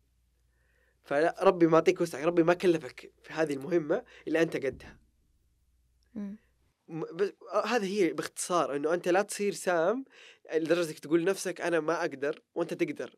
فلا 1.03 1.35
ربي 1.41 1.67
ما 1.67 1.73
يعطيك 1.77 2.01
وسع 2.01 2.25
ربي 2.25 2.43
ما 2.43 2.53
كلفك 2.53 3.11
في 3.23 3.33
هذه 3.33 3.53
المهمة 3.53 4.03
إلا 4.27 4.41
أنت 4.41 4.65
قدها. 4.65 4.99
بس 6.89 7.31
آه، 7.53 7.65
هذه 7.65 8.01
هي 8.03 8.13
باختصار 8.13 8.75
إنه 8.75 8.93
أنت 8.93 9.07
لا 9.07 9.21
تصير 9.21 9.53
سام 9.53 10.05
لدرجه 10.53 10.91
تقول 10.91 11.21
لنفسك 11.21 11.61
أنا 11.61 11.79
ما 11.79 12.01
أقدر 12.01 12.41
وأنت 12.55 12.73
تقدر. 12.73 13.15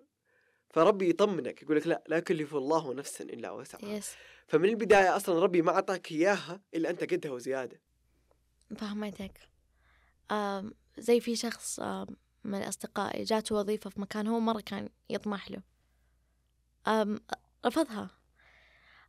فربي 0.70 1.10
يطمنك 1.10 1.62
يقول 1.62 1.78
لك 1.78 1.88
لا 1.88 2.04
لا 2.08 2.18
يكلف 2.18 2.56
الله 2.56 2.94
نفسا 2.94 3.24
إلا 3.24 3.52
وسعها. 3.52 3.86
يس 3.86 4.16
فمن 4.48 4.70
البداية 4.70 5.16
أصلا 5.16 5.40
ربي 5.40 5.62
ما 5.62 5.72
أعطاك 5.72 6.12
إياها 6.12 6.62
إلا 6.76 6.90
أنت 6.90 7.14
قدها 7.14 7.32
وزيادة. 7.32 7.82
فهمتك. 8.78 9.40
آم، 10.32 10.74
زي 10.98 11.20
في 11.20 11.36
شخص 11.36 11.80
آم، 11.80 12.08
من 12.44 12.62
أصدقائي 12.62 13.24
جاته 13.24 13.56
وظيفة 13.56 13.90
في 13.90 14.02
مكان 14.02 14.28
هو 14.28 14.40
مرة 14.40 14.62
كان 14.62 14.90
يطمح 15.10 15.52
له. 15.52 15.62
آم، 16.88 17.20
رفضها. 17.66 18.10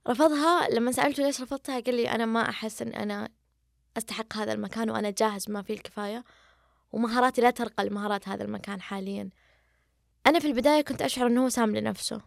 رفضها 0.08 0.68
لما 0.68 0.92
سألته 0.92 1.22
ليش 1.22 1.40
رفضتها 1.40 1.80
قال 1.80 1.94
لي 1.94 2.10
أنا 2.10 2.26
ما 2.26 2.48
أحس 2.48 2.82
أن 2.82 2.94
أنا 2.94 3.28
أستحق 3.96 4.36
هذا 4.36 4.52
المكان 4.52 4.90
وأنا 4.90 5.10
جاهز 5.10 5.50
ما 5.50 5.62
فيه 5.62 5.74
الكفاية. 5.74 6.24
ومهاراتي 6.92 7.40
لا 7.40 7.50
ترقى 7.50 7.84
لمهارات 7.84 8.28
هذا 8.28 8.44
المكان 8.44 8.80
حاليا. 8.80 9.30
أنا 10.26 10.38
في 10.38 10.46
البداية 10.46 10.80
كنت 10.80 11.02
أشعر 11.02 11.26
أنه 11.26 11.44
هو 11.44 11.48
سام 11.48 11.76
لنفسه. 11.76 12.20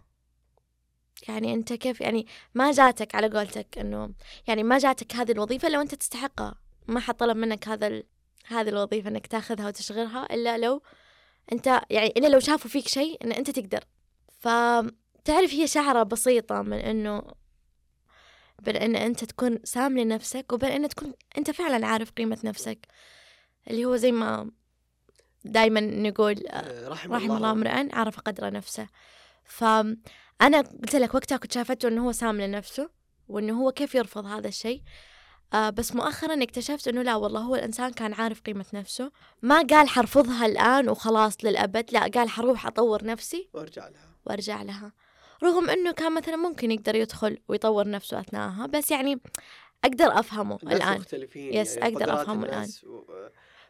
يعني 1.28 1.54
أنت 1.54 1.74
كيف 1.74 2.02
يعني 2.02 2.28
ما 2.56 2.72
جاتك 2.72 3.16
على 3.16 3.28
قولتك 3.28 3.78
أنه 3.78 4.10
يعني 4.48 4.64
ما 4.64 4.78
جاتك 4.78 5.16
هذه 5.16 5.32
الوظيفة 5.32 5.70
لو 5.70 5.82
أنت 5.82 5.96
تستحقها. 5.96 6.56
ما 6.88 7.00
حد 7.00 7.16
طلب 7.16 7.38
منك 7.38 7.68
هذا 7.68 7.88
ال... 7.88 8.04
هذه 8.48 8.70
الوظيفة 8.70 9.10
إنك 9.10 9.28
تاخذها 9.28 9.68
وتشغلها 9.68 10.34
إلا 10.34 10.58
لو 10.58 10.82
أنت 11.52 11.82
يعني 11.90 12.08
إلا 12.18 12.28
لو 12.28 12.40
شافوا 12.40 12.70
فيك 12.72 12.88
شيء 12.88 13.24
إن 13.24 13.32
أنت 13.32 13.50
تقدر. 13.50 13.84
فتعرف 15.28 15.54
هي 15.54 15.68
شعرة 15.68 16.04
بسيطة 16.04 16.62
من 16.62 16.78
إنه 16.78 17.22
بين 18.62 18.76
إن 18.76 18.96
أنت 18.96 19.24
تكون 19.24 19.60
سام 19.64 20.00
لنفسك 20.00 20.54
وبين 20.54 20.72
إن 20.72 20.90
تكون 20.90 21.14
أنت 21.38 21.52
فعلا 21.52 21.88
عارف 21.88 22.12
قيمة 22.12 22.38
نفسك. 22.44 22.88
اللي 23.70 23.86
هو 23.86 23.96
زي 23.96 24.12
ما 24.12 24.52
دايما 25.46 25.80
نقول 25.80 26.48
آه، 26.48 26.88
رحم, 26.88 27.14
رحم 27.14 27.32
الله. 27.32 27.52
امرئ 27.52 27.96
عرف 27.96 28.20
قدر 28.20 28.54
نفسه. 28.54 28.88
فأنا 29.46 30.62
قلت 30.82 30.96
لك 30.96 31.16
وقتها 31.16 31.38
كنت 31.38 31.52
شافته 31.52 31.88
إنه 31.88 32.08
هو 32.08 32.12
سام 32.12 32.42
لنفسه 32.42 32.90
وإنه 33.28 33.62
هو 33.62 33.72
كيف 33.72 33.96
يرفض 33.96 34.26
هذا 34.26 34.48
الشيء. 34.48 34.82
آه 35.54 35.70
بس 35.70 35.96
مؤخرا 35.96 36.44
اكتشفت 36.44 36.88
إنه 36.88 37.02
لا 37.02 37.16
والله 37.16 37.42
هو 37.42 37.56
الإنسان 37.56 37.92
كان 37.92 38.14
عارف 38.14 38.42
قيمة 38.42 38.66
نفسه. 38.74 39.12
ما 39.42 39.62
قال 39.62 39.90
حرفضها 39.90 40.46
الآن 40.46 40.90
وخلاص 40.90 41.38
للأبد 41.44 41.92
لا 41.92 42.08
قال 42.08 42.30
حروح 42.30 42.66
أطور 42.66 43.06
نفسي 43.06 43.50
وأرجع 43.54 43.88
لها. 43.88 44.16
وأرجع 44.26 44.62
لها. 44.62 44.92
رغم 45.44 45.70
إنه 45.70 45.92
كان 45.92 46.14
مثلا 46.14 46.36
ممكن 46.36 46.72
يقدر 46.72 46.96
يدخل 46.96 47.38
ويطور 47.48 47.90
نفسه 47.90 48.20
أثناءها 48.20 48.66
بس 48.66 48.92
يعني 48.92 49.20
أقدر 49.84 50.20
أفهمه 50.20 50.58
الناس 50.64 50.82
الآن. 50.82 51.00
مختلفين 51.00 51.54
يس، 51.54 51.78
أقدر 51.78 51.96
قدرات 51.96 52.20
أفهمه 52.20 52.46
الناس 52.46 52.84
و- 52.84 53.04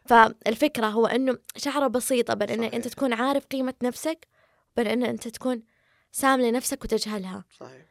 فالفكرة 0.04 0.86
هو 0.86 1.06
إنه 1.06 1.38
شعرة 1.56 1.86
بسيطة 1.86 2.34
بين 2.34 2.58
صحيح. 2.58 2.74
أنت 2.74 2.88
تكون 2.88 3.12
عارف 3.12 3.44
قيمة 3.46 3.74
نفسك 3.82 4.28
وبين 4.76 4.86
أن 4.86 5.02
أنت 5.02 5.28
تكون 5.28 5.62
سام 6.12 6.40
لنفسك 6.40 6.84
وتجهلها. 6.84 7.44
صحيح. 7.60 7.86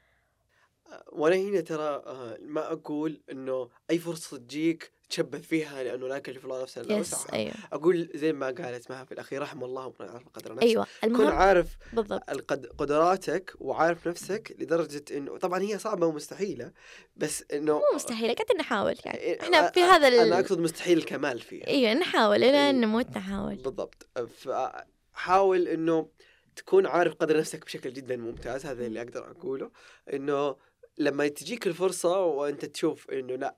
وأنا 1.11 1.35
هنا 1.35 1.61
ترى 1.61 2.03
آه، 2.05 2.37
ما 2.41 2.71
أقول 2.71 3.21
إنه 3.31 3.69
أي 3.89 3.99
فرصة 3.99 4.37
تجيك 4.37 4.91
تشبث 5.09 5.41
فيها 5.41 5.83
لأنه 5.83 6.07
لا 6.07 6.15
يكلف 6.15 6.45
الله 6.45 6.61
نفسا 6.61 6.81
إلا 6.81 6.95
وسعها. 6.95 7.33
أيوه. 7.33 7.53
أقول 7.73 8.09
زي 8.15 8.33
ما 8.33 8.45
قالت 8.45 8.91
معها 8.91 9.05
في 9.05 9.11
الأخير 9.11 9.41
رحم 9.41 9.63
الله 9.63 9.93
من 9.99 10.05
يعرف 10.05 10.23
قدر 10.33 10.55
نفسه. 10.55 10.73
كن 10.83 10.87
المهم 11.03 11.27
عارف 11.27 11.77
بالضبط. 11.93 12.29
القد... 12.29 12.65
قدراتك 12.65 13.53
وعارف 13.59 14.07
نفسك 14.07 14.55
لدرجة 14.59 15.03
إنه 15.11 15.37
طبعا 15.37 15.61
هي 15.61 15.79
صعبة 15.79 16.07
ومستحيلة 16.07 16.71
بس 17.15 17.43
إنه 17.53 17.73
مو 17.73 17.83
مستحيل 17.95 18.35
قاعدين 18.35 18.57
نحاول 18.57 18.95
يعني. 19.05 19.19
إيه، 19.19 19.41
إحنا 19.41 19.71
في 19.71 19.79
هذا 19.79 20.07
ال... 20.07 20.13
أنا 20.13 20.39
أقصد 20.39 20.59
مستحيل 20.59 20.97
الكمال 20.97 21.39
فيها. 21.39 21.67
أيوه 21.67 21.93
نحاول 21.93 22.35
إلى 22.35 22.45
إيه. 22.45 22.69
أن 22.69 22.81
نموت 22.81 23.17
نحاول. 23.17 23.55
بالضبط. 23.55 24.09
فحاول 24.37 25.67
إنه 25.67 26.09
تكون 26.55 26.85
عارف 26.85 27.13
قدر 27.13 27.37
نفسك 27.37 27.65
بشكل 27.65 27.93
جدا 27.93 28.17
ممتاز 28.17 28.65
هذا 28.65 28.85
اللي 28.85 29.01
أقدر 29.01 29.31
أقوله. 29.31 29.71
إنه 30.13 30.55
لما 30.97 31.27
تجيك 31.27 31.67
الفرصة 31.67 32.25
وأنت 32.25 32.65
تشوف 32.65 33.09
إنه 33.09 33.35
لا 33.35 33.55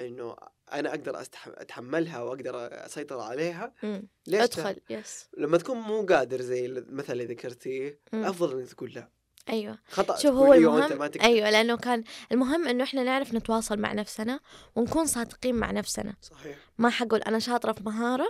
إنه 0.00 0.36
أنا 0.72 0.88
أقدر. 0.88 1.22
أتحملها 1.46 2.22
وأقدر 2.22 2.86
أسيطر 2.86 3.20
عليها 3.20 3.72
مم. 3.82 4.08
ليش؟ 4.26 4.42
أدخل 4.42 4.76
يس 4.90 5.26
لما 5.38 5.58
تكون 5.58 5.76
مو 5.76 6.06
قادر 6.06 6.40
زي 6.40 6.66
المثل 6.66 7.12
اللي 7.12 7.24
ذكرتيه. 7.24 8.00
أفضل 8.14 8.58
إنك 8.58 8.68
تقول 8.72 8.92
لا 8.92 9.08
أيوه 9.48 9.78
خطأ 9.90 10.16
شوف 10.16 10.34
هو 10.34 10.48
وأنت 10.48 10.92
المهم. 10.92 11.10
أيوه 11.20 11.50
لأنه 11.50 11.76
كان 11.76 12.04
المهم 12.32 12.68
إنه 12.68 12.84
إحنا 12.84 13.02
نعرف 13.02 13.34
نتواصل 13.34 13.78
مع 13.78 13.92
نفسنا 13.92 14.40
ونكون 14.76 15.06
صادقين 15.06 15.54
مع 15.54 15.70
نفسنا 15.70 16.16
صحيح 16.22 16.56
ما 16.78 16.90
حقول 16.90 17.20
أنا 17.20 17.38
شاطرة 17.38 17.72
في 17.72 17.82
مهارة 17.82 18.26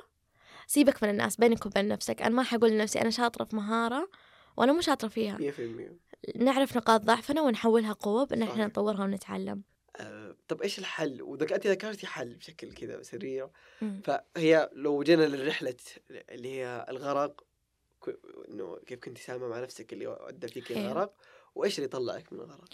سيبك 0.66 1.02
من 1.02 1.10
الناس 1.10 1.36
بينك 1.36 1.66
وبين 1.66 1.88
نفسك 1.88 2.22
أنا 2.22 2.34
ما 2.34 2.42
حقول 2.42 2.70
لنفسي 2.70 3.00
أنا 3.00 3.10
شاطرة 3.10 3.44
في 3.44 3.56
مهارة 3.56 4.08
وأنا 4.56 4.72
مو 4.72 4.80
شاطرة 4.80 5.08
فيها 5.08 5.38
100% 5.38 6.36
نعرف 6.36 6.76
نقاط 6.76 7.00
ضعفنا 7.00 7.42
ونحولها 7.42 7.92
قوة 7.92 8.26
بأن 8.26 8.42
إحنا. 8.42 8.66
نطورها 8.66 9.04
ونتعلم 9.04 9.62
آه، 9.96 10.36
طب 10.48 10.62
إيش 10.62 10.78
الحل؟ 10.78 11.22
وذك 11.22 11.52
انت 11.52 11.66
ذكرتي 11.66 12.06
حل 12.06 12.34
بشكل 12.34 12.72
كذا 12.72 13.02
سريع. 13.02 13.50
فهي 14.04 14.70
لو 14.72 15.02
جينا 15.02 15.22
للرحلة 15.22 15.76
اللي 16.10 16.48
هي 16.48 16.86
الغرق 16.88 17.44
إنه 18.48 18.78
كيف 18.86 18.98
كنت 18.98 19.18
سامه 19.18 19.48
مع 19.48 19.60
نفسك 19.60 19.92
اللي 19.92 20.16
أدى 20.20 20.48
فيك. 20.48 20.72
الغرق 20.72 21.14
وإيش 21.54 21.78
اللي 21.78 21.88
طلعك 21.88 22.32
من 22.32 22.40
الغرق؟ 22.40 22.68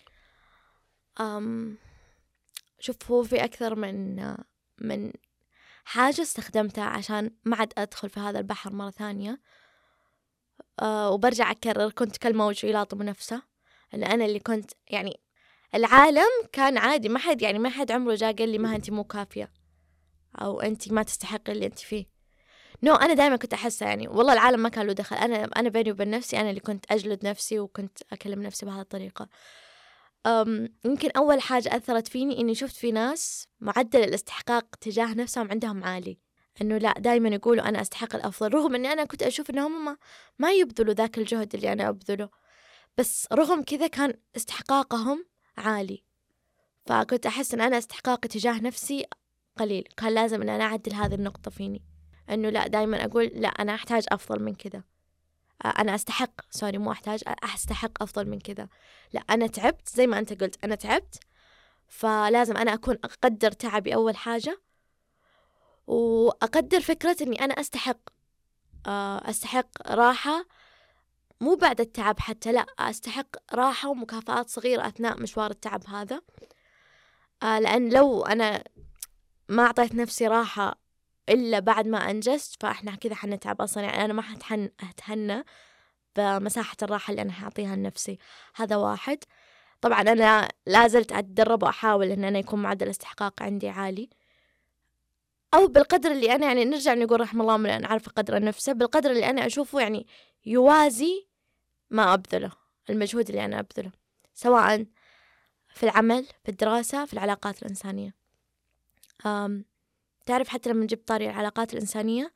أم 1.21 1.77
شوف 2.81 3.11
هو 3.11 3.23
في 3.23 3.45
أكثر 3.45 3.75
من 3.75 4.17
من 4.79 5.13
حاجة 5.85 6.23
استخدمتها 6.23 6.85
عشان 6.85 7.31
ما 7.45 7.57
عاد 7.57 7.73
أدخل 7.79 8.11
في 8.11 8.21
هذا 8.21 8.39
البحر 8.39 8.73
مرة 8.73 8.91
ثانية 8.91 9.41
أه 10.81 11.11
وبرجع 11.11 11.51
أكرر 11.51 11.91
كنت 11.91 12.17
كالموج 12.17 12.65
يلاطم 12.65 13.03
نفسه 13.03 13.43
أن 13.95 14.05
أنا 14.05 14.25
اللي 14.25 14.39
كنت 14.41 14.71
يعني 14.89 15.21
العالم 15.75 16.29
كان 16.53 16.79
عادي 16.79 17.09
ما 17.09 17.19
حد 17.19 17.43
يعني 17.43 17.59
ما 17.59 17.71
حد 17.71 17.93
عمره 17.93 18.15
جاء 18.15 18.33
قال 18.33 18.49
لي 18.49 18.59
ما 18.59 18.77
أنت 18.77 18.91
مو 18.91 19.05
كافية 19.05 19.53
أو 20.43 20.61
أنت 20.61 20.93
ما 20.93 21.03
تستحق 21.03 21.51
اللي 21.51 21.67
أنت 21.67 21.79
فيه. 21.79 22.07
نو 22.83 22.95
أنا 22.95 23.15
دائما 23.15 23.37
كنت 23.37 23.55
أحسها 23.55 23.89
يعني 23.89 24.09
والله 24.09 24.33
العالم 24.33 24.61
ما 24.61 24.69
كان 24.69 24.87
له 24.87 24.93
دخل 24.93 25.17
أنا 25.17 25.45
أنا 25.45 25.69
بيني 25.69 25.91
وبين 25.93 26.11
نفسي 26.11 26.41
أنا 26.41 26.51
اللي 26.51 26.61
كنت 26.61 26.93
أجلد 26.93 27.27
نفسي 27.27 27.59
وكنت 27.61 27.99
أكلم 28.13 28.43
نفسي 28.43 28.67
بهذه 28.67 28.81
الطريقة. 28.81 29.29
أم 30.27 30.69
يمكن 30.85 31.11
أول 31.17 31.41
حاجة 31.41 31.77
أثرت 31.77 32.09
فيني 32.09 32.41
إني 32.41 32.55
شفت 32.55 32.77
في 32.77 32.93
ناس 32.93 33.49
معدل 33.61 34.05
الاستحقاق 34.05 34.77
تجاه 34.81 35.15
نفسهم 35.15 35.51
عندهم 35.51 35.85
عالي. 35.85 36.19
إنه 36.61 36.79
لا 36.79 36.95
دائما 36.99 37.29
يقولوا 37.29 37.69
أنا 37.69 37.81
أستحق 37.81 38.15
الأفضل 38.15 38.55
رغم 38.55 38.75
إني 38.75 38.93
أنا 38.93 39.05
كنت 39.05 39.23
أشوف 39.23 39.51
إنهم 39.51 39.85
ما, 39.85 39.97
ما 40.39 40.53
يبذلوا 40.53 40.95
ذاك 40.95 41.19
الجهد 41.19 41.55
اللي 41.55 41.73
أنا 41.73 41.89
أبذله. 41.89 42.29
بس 42.99 43.29
رغم 43.33 43.63
كذا 43.63 43.87
كان 43.87 44.15
استحقاقهم 44.37 45.27
عالي. 45.59 46.05
فكنت 46.87 47.27
أحس 47.27 47.55
إن 47.55 47.61
أنا 47.61 47.79
استحقاقي 47.79 48.29
تجاه 48.29 48.61
نفسي 48.61 49.07
قليل. 49.59 49.89
كان 49.97 50.15
لازم 50.15 50.43
إن 50.43 50.49
أنا 50.49 50.65
أعدل 50.65 50.95
هذه 50.95 51.15
النقطة 51.15 51.51
فيني. 51.51 51.83
إنه 52.31 52.51
لا 52.51 52.67
دائما 52.67 53.05
أقول 53.05 53.25
لا 53.25 53.49
أنا 53.49 53.75
أحتاج 53.75 54.05
أفضل 54.09 54.43
من 54.43 54.55
كذا. 54.55 54.83
أنا 55.79 55.95
أستحق 55.95 56.41
سوري 56.51 56.79
مو 56.79 56.93
أحتاج 56.93 57.23
أستحق 57.55 58.03
أفضل 58.03 58.29
من 58.29 58.41
كذا. 58.41 58.69
لا 59.13 59.21
أنا 59.21 59.47
تعبت 59.47 59.89
زي 59.89 60.07
ما 60.07 60.19
أنت 60.19 60.43
قلت 60.43 60.65
أنا 60.65 60.75
تعبت. 60.75 61.21
فلازم 61.89 62.57
أنا 62.57 62.75
أكون 62.75 62.95
أقدر 63.05 63.53
تعبي 63.53 63.95
أول 63.95 64.17
حاجة. 64.17 64.61
وأقدر 65.87 66.81
فكرة 66.81 67.17
إني 67.23 67.45
أنا 67.45 67.55
أستحق 67.55 67.99
آه، 68.87 69.31
أستحق 69.31 69.91
راحة 69.91 70.47
مو 71.41 71.55
بعد 71.55 71.81
التعب 71.81 72.21
حتى 72.21 72.53
لا 72.53 72.67
أستحق 72.79 73.27
راحة 73.55 73.89
ومكافآت 73.89 74.49
صغيرة 74.49 74.87
أثناء 74.87 75.21
مشوار 75.21 75.51
التعب 75.51 75.87
هذا. 75.87 76.21
آه، 77.43 77.59
لأن 77.59 77.89
لو 77.89 78.23
أنا 78.25 78.65
ما 79.49 79.63
أعطيت 79.63 79.95
نفسي 79.95 80.27
راحة 80.27 80.79
إلا 81.29 81.59
بعد 81.59 81.87
ما 81.87 82.11
أنجزت 82.11 82.63
فإحنا 82.63 82.95
كذا 82.95 83.15
حنتعب 83.15 83.63
أصلا 83.63 83.83
يعني 83.83 84.05
أنا 84.05 84.13
ما 84.13 84.23
حتحن 84.23 84.71
أتهنى 84.91 85.45
بمساحة 86.17 86.77
الراحة 86.83 87.11
اللي 87.11 87.23
أنا 87.23 87.33
حأعطيها 87.33 87.77
لنفسي. 87.77 88.19
هذا 88.57 88.77
واحد. 88.77 89.19
طبعا 89.81 90.01
أنا 90.01 90.49
لازلت 90.67 91.13
أتدرب 91.13 91.63
وأحاول 91.63 92.11
إن 92.11 92.25
أنا 92.25 92.39
يكون 92.39 92.63
معدل 92.63 92.87
الاستحقاق 92.87 93.43
عندي 93.43 93.69
عالي. 93.69 94.11
أو 95.55 95.67
بالقدر 95.67 96.11
اللي 96.11 96.35
أنا 96.35 96.47
يعني 96.47 96.65
نرجع 96.65 96.95
نقول 96.95 97.21
رحم 97.21 97.41
الله 97.41 97.57
من 97.57 97.71
أن 97.71 97.85
عارفة 97.85 98.11
قدر 98.11 98.43
نفسه 98.43 98.73
بالقدر 98.73 99.11
اللي 99.11 99.31
أنا 99.31 99.47
أشوفه 99.47 99.81
يعني 99.81 100.07
يوازي 100.47 101.27
ما 101.91 102.15
أبذله 102.15 102.53
المجهود 102.91 103.29
اللي 103.29 103.45
أنا 103.45 103.61
أبذله 103.61 103.93
سواء 104.35 104.87
في 105.75 105.83
العمل 105.83 106.27
في 106.45 106.49
الدراسة 106.49 107.05
في 107.05 107.13
العلاقات 107.13 107.63
الإنسانية. 107.63 108.15
أم 109.27 109.65
تعرف 110.27 110.49
حتى 110.49 110.71
لما 110.71 110.83
نجيب 110.85 111.05
طاري 111.07 111.31
العلاقات 111.31 111.75
الإنسانية 111.75 112.33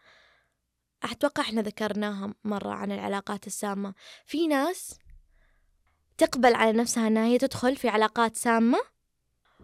أتوقع 1.03 1.43
إحنا 1.43 1.63
ذكرناها 1.63 2.35
مرة 2.45 2.73
عن 2.73 2.93
العلاقات 2.93 3.47
السامة. 3.47 3.95
في 4.27 4.47
ناس 4.47 4.99
تقبل 6.19 6.55
على 6.55 6.73
نفسها 6.73 7.07
أنها 7.07 7.25
هي 7.25 7.39
تدخل 7.39 7.77
في 7.77 7.89
علاقات 7.89 8.37
سامة 8.37 8.79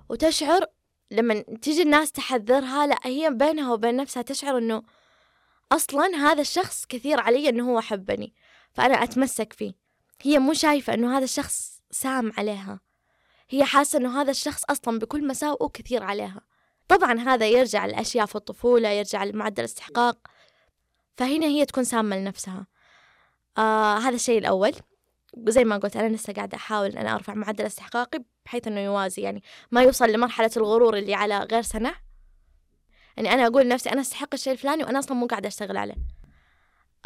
وتشعر 0.09 0.67
لما 1.13 1.41
تيجي 1.63 1.83
الناس 1.83 2.13
تحذرها 2.13 2.87
لا 2.87 2.99
هي 3.05 3.31
بينها 3.31 3.73
وبين 3.73 3.97
نفسها 3.97 4.23
تشعر 4.23 4.59
أنه 4.59 4.83
أصلا 5.73 6.07
هذا 6.17 6.41
الشخص 6.41 6.87
كثير 6.87 7.21
علي 7.21 7.49
أنه 7.49 7.71
هو 7.71 7.81
حبني 7.81 8.35
فأنا 8.73 8.95
أتمسك 9.03 9.53
فيه. 9.53 9.73
هي 10.23 10.39
مو 10.39 10.53
شايفة 10.53 10.95
أنه 10.95 11.17
هذا 11.17 11.25
الشخص 11.25 11.83
سام 11.91 12.33
عليها. 12.39 12.81
هي 13.51 13.65
حاسة 13.65 13.99
أنه 13.99 14.21
هذا 14.23 14.31
الشخص 14.31 14.65
أصلا 14.71 14.99
بكل 14.99 15.27
مساوئه 15.27 15.69
كثير 15.69 16.03
عليها. 16.03 16.41
طبعا 16.89 17.21
هذا 17.21 17.49
يرجع 17.49 17.87
لأشياء 17.87 18.27
في 18.27 18.37
الطفولة 18.37 18.89
يرجع 18.89 19.25
لمعدل 19.25 19.61
الاستحقاق 19.61 20.19
فهنا 21.17 21.47
هي 21.47 21.65
تكون 21.65 21.85
سامة 21.85 22.17
لنفسها. 22.17 22.67
آه 23.59 23.99
هذا 23.99 24.15
الشيء 24.15 24.39
الأول. 24.39 24.73
زي 25.49 25.65
ما 25.65 25.77
قلت 25.77 25.97
أنا 25.97 26.17
لسه 26.17 26.33
قاعدة 26.33 26.57
أحاول 26.57 26.91
أن 26.91 26.99
أنا 26.99 27.15
أرفع 27.15 27.35
معدل 27.35 27.65
استحقاقي 27.67 28.25
بحيث 28.45 28.67
أنه 28.69 28.81
يوازي 28.81 29.23
يعني 29.23 29.43
ما 29.71 29.83
يوصل 29.83 30.09
لمرحلة 30.09 30.51
الغرور 30.57 30.97
اللي 30.97 31.15
على 31.15 31.39
غير 31.39 31.63
سنة. 31.63 31.95
يعني 33.17 33.33
أنا 33.33 33.47
أقول 33.47 33.65
لنفسي 33.65 33.91
أنا 33.93 34.01
أستحق 34.01 34.29
الشيء 34.35 34.53
الفلاني 34.53 34.85
وأنا 34.85 34.99
أصلا 34.99 35.17
مو 35.17 35.27
قاعدة 35.27 35.49
أشتغل 35.49 35.77
عليه. 35.77 35.95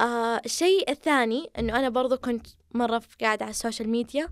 آه 0.00 0.40
الشيء 0.44 0.90
الثاني 0.90 1.50
أنه 1.58 1.78
أنا 1.78 1.88
برضو 1.88 2.16
كنت 2.16 2.46
مرة 2.74 2.98
في- 2.98 3.16
قاعدة 3.20 3.44
على 3.44 3.50
ال 3.50 3.56
social 3.56 3.88
media 3.88 4.28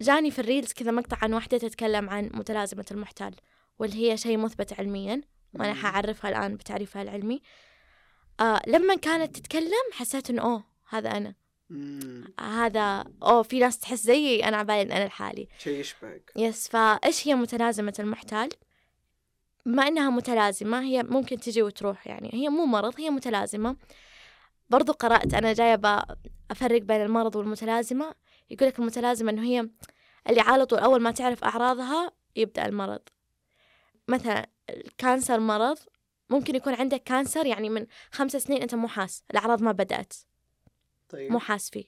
جاني 0.00 0.30
في 0.30 0.38
ال 0.38 0.44
reels 0.44 0.72
كذا 0.72 0.90
مقطع 0.90 1.16
عن 1.22 1.34
واحدة 1.34 1.58
تتكلم 1.58 2.10
عن 2.10 2.30
متلازمة 2.34 2.84
المحتال 2.90 3.34
واللي 3.78 4.10
هي 4.10 4.16
شيء 4.16 4.36
مثبت 4.38 4.72
علميا 4.80 5.20
وأنا 5.54 5.74
حأعرفها 5.74 6.30
الآن 6.30 6.56
بتعريفها 6.56 7.02
العلمي. 7.02 7.42
آه 8.40 8.60
لما 8.66 8.94
كانت 8.96 9.36
تتكلم 9.36 9.92
حسيت 9.92 10.30
إنه 10.30 10.42
أوه 10.42 10.64
هذا 10.88 11.10
أنا. 11.16 11.34
مم. 11.72 12.24
هذا 12.40 13.04
أوه 13.22 13.42
في 13.42 13.58
ناس 13.58 13.78
تحس 13.78 14.02
زيي 14.02 14.44
أنا 14.48 14.56
عبالي 14.56 14.82
إن 14.82 14.92
أنا 14.92 15.04
لحالي. 15.04 15.48
شيء 15.58 15.80
يشبهك. 15.80 16.32
yes 16.36 16.68
فإيش 16.68 17.28
هي 17.28 17.34
متلازمة 17.34 17.94
المحتال 17.98 18.48
بما 19.66 19.88
إنها 19.88 20.10
متلازمة 20.10 20.80
هي 20.82 21.02
ممكن 21.02 21.40
تجي 21.40 21.62
وتروح 21.62 22.06
يعني. 22.06 22.30
هي 22.32 22.48
مو 22.48 22.64
مرض 22.66 22.94
هي 23.00 23.10
متلازمة. 23.10 23.76
برضو 24.70 24.92
قرأت 24.92 25.34
أنا 25.34 25.52
جاية 25.52 25.74
ب- 25.76 26.04
أفرق 26.50 26.82
بين 26.82 27.02
المرض 27.02 27.36
والمتلازمة. 27.36 28.14
يقول 28.50 28.68
لك 28.68 28.78
المتلازمة 28.78 29.30
إنه 29.30 29.42
هي 29.42 29.68
اللي 30.28 30.40
على 30.40 30.66
طول 30.66 30.78
أول 30.78 31.00
ما 31.02 31.10
تعرف 31.10 31.44
أعراضها 31.44 32.12
يبدأ 32.36 32.66
المرض. 32.66 33.00
مثلا 34.08 34.46
ال 34.70 34.80
cancer 34.80 35.40
مرض 35.40 35.78
ممكن 36.30 36.54
يكون 36.56 36.74
عندك 36.74 37.02
cancer 37.02 37.46
يعني 37.46 37.68
من 37.68 37.86
خمس 38.10 38.32
سنين 38.36 38.62
أنت 38.62 38.74
مو 38.74 38.88
حاس 38.88 39.24
الأعراض 39.30 39.62
ما 39.62 39.72
بدأت. 39.72 40.12
طيب. 41.12 41.32
مو 41.32 41.38
حاس 41.38 41.70
فيه 41.70 41.84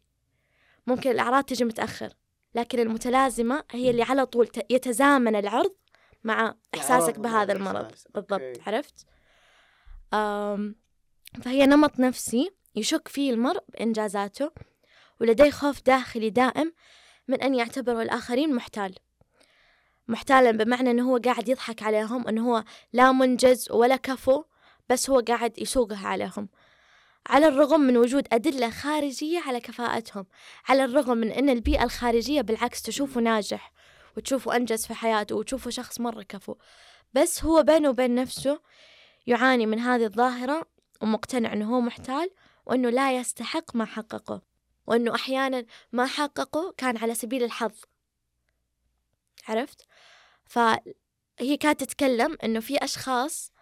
ممكن 0.87 1.11
الأعراض 1.11 1.45
تجي 1.45 1.65
متأخر 1.65 2.15
لكن 2.55 2.79
المتلازمة 2.79 3.65
هي 3.71 3.91
اللي 3.91 4.03
على 4.03 4.27
طول 4.27 4.49
يتزامن 4.71 5.37
العرض 5.37 5.75
مع 6.25 6.55
إحساسك 6.75 7.19
بهذا 7.19 7.53
المرض. 7.53 7.93
بالضبط. 8.15 8.61
عرفت؟ 8.67 9.07
فهي 11.43 11.67
نمط 11.67 12.01
نفسي 12.01 12.51
يشك 12.77 13.09
فيه 13.09 13.31
المرء 13.33 13.65
بإنجازاته 13.69 14.51
ولديه 15.21 15.51
خوف 15.51 15.83
داخلي 15.83 16.31
دائم 16.31 16.73
من 17.29 17.43
أن 17.43 17.55
يعتبره 17.55 18.03
الآخرين 18.03 18.55
محتال. 18.55 18.95
محتالا 20.09 20.51
بمعنى 20.51 20.91
أنه 20.91 21.11
هو 21.11 21.17
قاعد 21.17 21.49
يضحك 21.49 21.83
عليهم 21.83 22.29
أنه 22.29 22.51
هو 22.51 22.65
لا 22.93 23.13
منجز 23.13 23.71
ولا 23.71 23.97
كفو 23.97 24.45
بس 24.89 25.11
هو 25.11 25.21
قاعد 25.21 25.59
يسوقها 25.59 26.09
عليهم. 26.09 26.49
على 27.27 27.49
الرغم 27.49 27.81
من 27.81 27.97
وجود 27.97 28.29
أدلة 28.33 28.71
خارجية 28.71 29.41
على 29.41 29.61
كفاءتهم 29.61 30.27
على 30.69 30.85
الرغم 30.85 31.19
من 31.19 31.33
أن 31.33 31.49
البيئة 31.49 31.85
الخارجية 31.85 32.41
بالعكس 32.41 32.83
تشوفه 32.83 33.21
ناجح 33.21 33.73
وتشوفه 34.17 34.57
أنجز 34.57 34.87
في 34.87 34.95
حياته 34.95 35.37
وتشوفه 35.37 35.71
شخص 35.71 36.01
مرة 36.01 36.23
كفو 36.23 36.55
بس 37.15 37.45
هو 37.45 37.63
بينه 37.63 37.89
وبين 37.89 38.15
نفسه 38.15 38.61
يعاني 39.27 39.67
من 39.67 39.79
هذه 39.79 40.05
الظاهرة 40.05 40.67
ومقتنع 41.03 41.53
أنه 41.53 41.77
هو 41.77 41.81
محتال 41.81 42.31
وأنه 42.67 42.91
لا 42.91 43.17
يستحق 43.17 43.77
ما 43.77 43.85
حققه 43.85 44.43
وأنه 44.87 45.15
أحيانا 45.15 45.67
ما 45.93 46.07
حققه 46.07 46.75
كان 46.77 46.97
على 46.97 47.15
سبيل 47.15 47.43
الحظ 47.43 47.73
عرفت؟ 49.49 49.87
فهي 50.45 51.57
كانت 51.61 51.85
تتكلم 51.85 52.37
أنه 52.45 52.61
في 52.61 52.85
أشخاص 52.85 53.53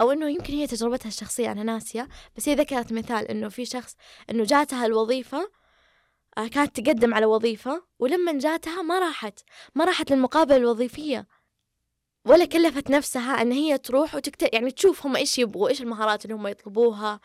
أو 0.00 0.12
إنه 0.12 0.30
يمكن 0.30 0.54
هي 0.54 0.66
تجربتها 0.66 1.08
الشخصية 1.08 1.52
أنا 1.52 1.62
ناسية 1.62 2.08
بس 2.36 2.48
هي 2.48 2.54
ذكرت 2.54 2.92
مثال 2.92 3.28
إنه 3.28 3.48
في 3.48 3.64
شخص 3.64 3.96
إنه 4.30 4.44
جاتها 4.44 4.86
الوظيفة 4.86 5.50
آه، 6.38 6.48
كانت 6.48 6.80
تقدم 6.80 7.14
على 7.14 7.26
وظيفة 7.26 7.82
ولما 7.98 8.38
جاتها 8.38 8.82
ما 8.82 8.98
راحت 8.98 9.40
ما 9.74 9.84
راحت 9.84 10.10
للمقابلة 10.10 10.56
الوظيفية. 10.56 11.26
ولا 12.24 12.44
كلفت 12.44 12.90
نفسها 12.90 13.42
أن 13.42 13.52
هي 13.52 13.78
تروح 13.78 14.14
وتكتب 14.14 14.48
يعني 14.52 14.70
تشوف 14.70 15.06
هم 15.06 15.16
إيش 15.16 15.38
يبغوا 15.38 15.68
إيش 15.68 15.82
المهارات 15.82 16.24
اللي 16.24 16.34
هم 16.34 16.46
يطلبوها 16.46 17.20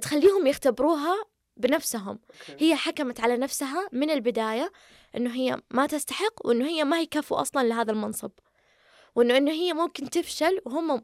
تخليهم 0.00 0.46
يختبروها 0.46 1.24
بنفسهم. 1.56 2.18
okay. 2.50 2.64
هي 2.64 2.76
حكمت 2.76 3.20
على 3.20 3.36
نفسها 3.36 3.88
من 3.92 4.10
البداية 4.10 4.72
إنه 5.16 5.34
هي 5.34 5.62
ما 5.70 5.86
تستحق 5.86 6.46
وإنه 6.46 6.66
هي 6.66 6.84
ما 6.84 6.98
هي 6.98 7.06
كفو 7.06 7.34
أصلا 7.34 7.68
لهذا 7.68 7.92
المنصب. 7.92 8.30
وإنه 9.14 9.36
إنه 9.36 9.50
هي 9.50 9.72
ممكن 9.72 10.10
تفشل 10.10 10.60
وهم 10.64 11.02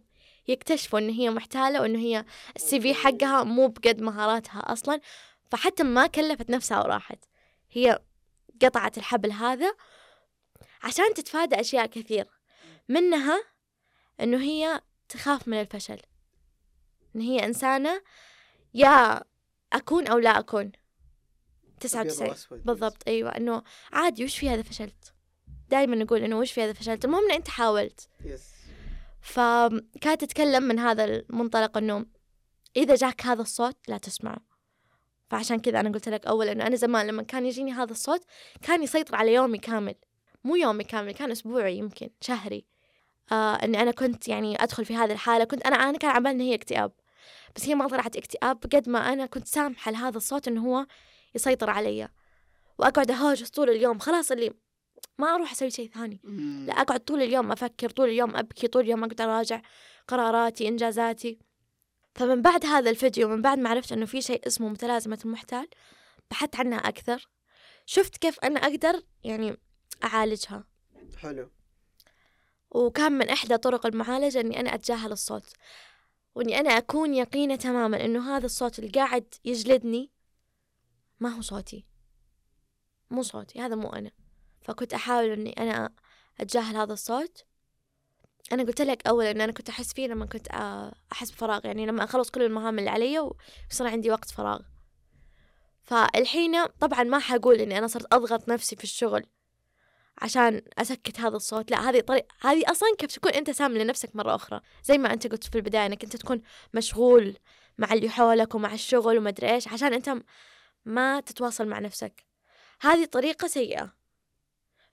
يكتشفوا 0.49 0.99
إنه 0.99 1.13
هي 1.13 1.31
محتالة 1.31 1.81
وإنه 1.81 1.99
هي 1.99 2.25
ال 2.57 2.81
CV 2.81 2.95
حقها 2.95 3.45
مو 3.45 3.69
بقد 3.69 4.01
مهاراتها 4.01 4.59
أصلا 4.73 5.01
فحتى 5.51 5.83
ما 5.83 6.07
كلفت 6.07 6.51
نفسها 6.51 6.81
وراحت. 6.81 7.25
هي 7.71 7.99
قطعت 8.63 8.99
الحبل 8.99 9.33
هذا 9.33 9.75
عشان 10.83 11.15
تتفادى 11.15 11.61
أشياء 11.61 11.87
كثير 11.87 12.27
منها 12.89 13.45
إنه 14.21 14.39
هي 14.39 14.81
تخاف 15.09 15.49
من 15.49 15.61
الفشل. 15.61 16.01
إن 17.17 17.21
هي 17.21 17.45
إنسانة 17.45 18.03
يا 18.75 19.25
أكون 19.73 20.07
أو 20.07 20.19
لا 20.19 20.39
أكون. 20.39 20.73
تسعة 21.81 22.05
وتسعين. 22.05 22.35
بالضبط 22.51 23.03
أيوة. 23.09 23.37
إنه 23.37 23.63
عادي 23.93 24.25
وش 24.25 24.39
في 24.39 24.51
هذا 24.51 24.63
فشلت؟ 24.63 25.15
دائما 25.69 25.97
نقول 25.97 26.23
إنه 26.23 26.39
وش 26.39 26.53
في 26.53 26.63
هذا 26.63 26.73
فشلت؟ 26.73 27.05
المهم 27.05 27.25
إن 27.25 27.35
أنت 27.35 27.49
حاولت. 27.49 28.09
يس. 28.25 28.56
فكانت 29.27 30.21
تتكلم 30.21 30.63
من 30.63 30.79
هذا 30.79 31.05
المنطلق 31.05 31.79
إنه 31.79 32.07
إذا 32.77 32.95
جاك 32.95 33.27
هذا 33.27 33.43
الصوت 33.43 33.77
لا 33.89 33.99
تسمعه. 33.99 34.39
فعشان 35.31 35.59
كذا 35.59 35.81
أنا 35.81 35.91
قلت 35.91 36.09
لك 36.09 36.27
أول 36.27 36.49
إنه 36.49 36.67
أنا 36.67 36.77
زمان 36.77 37.07
لما 37.07 37.23
كان 37.23 37.47
يجيني 37.47 37.73
هذا 37.73 37.93
الصوت 37.93 38.25
كان 38.63 38.83
يسيطر 38.83 39.17
على 39.17 39.35
يومي 39.35 39.59
كامل. 39.59 39.95
مو 40.45 40.57
يومي 40.57 40.85
كامل 40.85 41.13
كان 41.13 41.31
أسبوعي 41.31 41.79
يمكن 41.79 42.11
شهري. 42.21 42.67
آه 43.33 43.55
إني 43.55 43.83
أنا 43.83 43.91
كنت 43.91 44.29
يعني 44.29 44.63
أدخل 44.63 44.85
في 44.85 44.97
هذه 44.97 45.13
الحالة 45.13 45.45
كنت 45.45 45.67
أنا 45.67 45.77
أنا 45.77 45.99
كان 45.99 46.11
على 46.11 46.25
بالي 46.25 46.35
إن 46.35 46.41
هي 46.41 46.55
اكتئاب. 46.55 46.93
بس 47.57 47.69
هي 47.69 47.75
ما 47.75 47.89
طلعت 47.89 48.17
اكتئاب 48.17 48.59
قد 48.75 48.89
ما 48.89 49.13
أنا 49.13 49.27
كنت 49.27 49.47
سامحة 49.47 49.91
لهذا 49.91 50.17
الصوت 50.17 50.49
إنه 50.49 50.67
هو 50.67 50.87
يسيطر 51.35 51.71
علي. 51.71 52.09
وأقعد 52.79 53.11
أهاجس 53.11 53.51
طول 53.51 53.71
اليوم 53.71 53.99
خلاص 53.99 54.31
اللي 54.31 54.53
ما 55.19 55.35
أروح 55.35 55.53
أسوي 55.53 55.71
شيء 55.71 55.91
ثاني. 55.91 56.21
لا 56.67 56.73
أقعد 56.73 57.01
طول 57.01 57.23
اليوم 57.23 57.53
أفكر 57.53 57.91
طول 57.91 58.09
اليوم 58.09 58.37
أبكي 58.37 58.69
طول 58.69 58.83
اليوم 58.83 59.05
أقعد 59.05 59.21
أراجع 59.21 59.63
قراراتي 60.09 60.69
إنجازاتي. 60.69 61.39
فمن 62.15 62.43
بعد 62.43 62.67
هذا 62.67 62.91
الفيديو 62.91 63.29
من 63.29 63.43
بعد 63.43 63.59
ما 63.59 63.71
عرفت 63.71 63.93
إنه 63.93 64.07
في 64.07 64.23
شيء 64.23 64.47
اسمه 64.47 64.69
متلازمة 64.69 65.19
المحتال 65.25 65.69
بحثت 66.31 66.57
عنها 66.57 66.79
أكثر. 66.79 67.29
شفت 67.87 68.17
كيف 68.17 68.41
أنا 68.45 68.61
أقدر 68.61 69.03
يعني 69.25 69.57
أعالجها. 70.05 70.65
حلو. 71.17 71.51
وكان 72.71 73.13
من 73.13 73.29
إحدى 73.29 73.57
طرق 73.57 73.87
المعالجة 73.87 74.41
إني 74.41 74.61
أنا 74.61 74.75
أتجاهل 74.75 75.13
الصوت. 75.13 75.53
وإني 76.35 76.61
أنا 76.61 76.71
أكون 76.71 77.15
يقينة 77.15 77.57
تماما 77.57 78.05
إنه 78.05 78.37
هذا 78.37 78.47
الصوت 78.47 78.79
اللي 78.79 78.91
قاعد 78.91 79.35
يجلدني 79.45 80.11
ما 81.21 81.29
هو 81.29 81.41
صوتي. 81.41 81.87
مو 83.11 83.23
صوتي 83.23 83.61
هذا 83.61 83.75
مو 83.75 83.89
أنا. 83.89 84.11
فكنت 84.67 84.95
أحاول 84.95 85.31
إني 85.31 85.55
أنا 85.59 85.91
أتجاهل 86.41 86.77
هذا 86.77 86.93
الصوت. 86.93 87.45
أنا 88.53 88.63
قلت 88.63 88.81
لك 88.81 89.07
أول 89.07 89.25
إن 89.25 89.41
أنا 89.41 89.53
كنت 89.53 89.69
أحس 89.69 89.93
فيه 89.93 90.07
لما 90.09 90.27
كنت 90.27 90.49
آه، 90.53 90.95
أحس 91.13 91.31
بفراغ 91.31 91.67
يعني 91.67 91.87
لما 91.87 92.05
أخلص 92.05 92.31
كل 92.31 92.43
المهام 92.43 92.79
اللي 92.79 92.91
علي 92.91 93.19
ويصير 93.19 93.87
عندي 93.87 94.11
وقت 94.11 94.31
فراغ. 94.31 94.61
فالحين 95.83 96.67
طبعا 96.67 97.03
ما 97.03 97.19
حقول 97.19 97.55
إني 97.55 97.79
أنا 97.79 97.87
صرت 97.87 98.15
أضغط 98.15 98.49
نفسي 98.49 98.77
في 98.77 98.85
الشغل 98.85 99.27
عشان 100.23 100.63
أسكت 100.79 101.21
هذا 101.21 101.37
الصوت. 101.37 101.71
لا 101.71 101.91
هذه 101.91 102.01
طريق 102.01 102.27
هذه 102.41 102.63
أصلا 102.71 102.89
كيف 102.99 103.13
تكون 103.13 103.33
أنت 103.33 103.51
سام 103.51 103.73
لنفسك 103.79 104.17
مرة 104.17 104.35
أخرى. 104.35 104.61
زي 104.85 104.99
ما 104.99 105.13
أنت 105.13 105.27
قلت 105.27 105.45
في 105.45 105.57
البداية 105.57 105.87
إنك 105.87 106.05
أنت 106.05 106.17
تكون 106.17 106.43
مشغول 106.75 107.37
مع 107.79 107.93
اللي 107.93 108.09
حولك 108.09 108.55
ومع 108.55 108.75
الشغل 108.75 109.19
وما 109.19 109.29
أدري 109.29 109.55
إيش 109.55 109.69
عشان 109.69 109.93
أنت 109.93 110.17
ما 110.85 111.21
تتواصل 111.21 111.69
مع 111.69 111.79
نفسك. 111.79 112.27
هذه 112.81 113.05
طريقة 113.05 113.49
سيئة. 113.49 114.06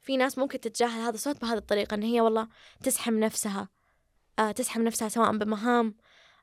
في 0.04 0.18
ناس 0.18 0.38
ممكن 0.38 0.60
تتجاهل 0.60 1.02
هذا 1.02 1.16
الصوت 1.16 1.42
بهذه 1.42 1.58
الطريقة 1.58 1.96
إن 1.96 2.04
هي 2.04 2.22
والله 2.22 2.48
تسحم 2.84 3.20
نفسها 3.20 3.70
آه 4.39 4.52
تسحم 4.52 4.82
نفسها 4.82 5.10
سواء 5.10 5.38
بمهام 5.38 5.96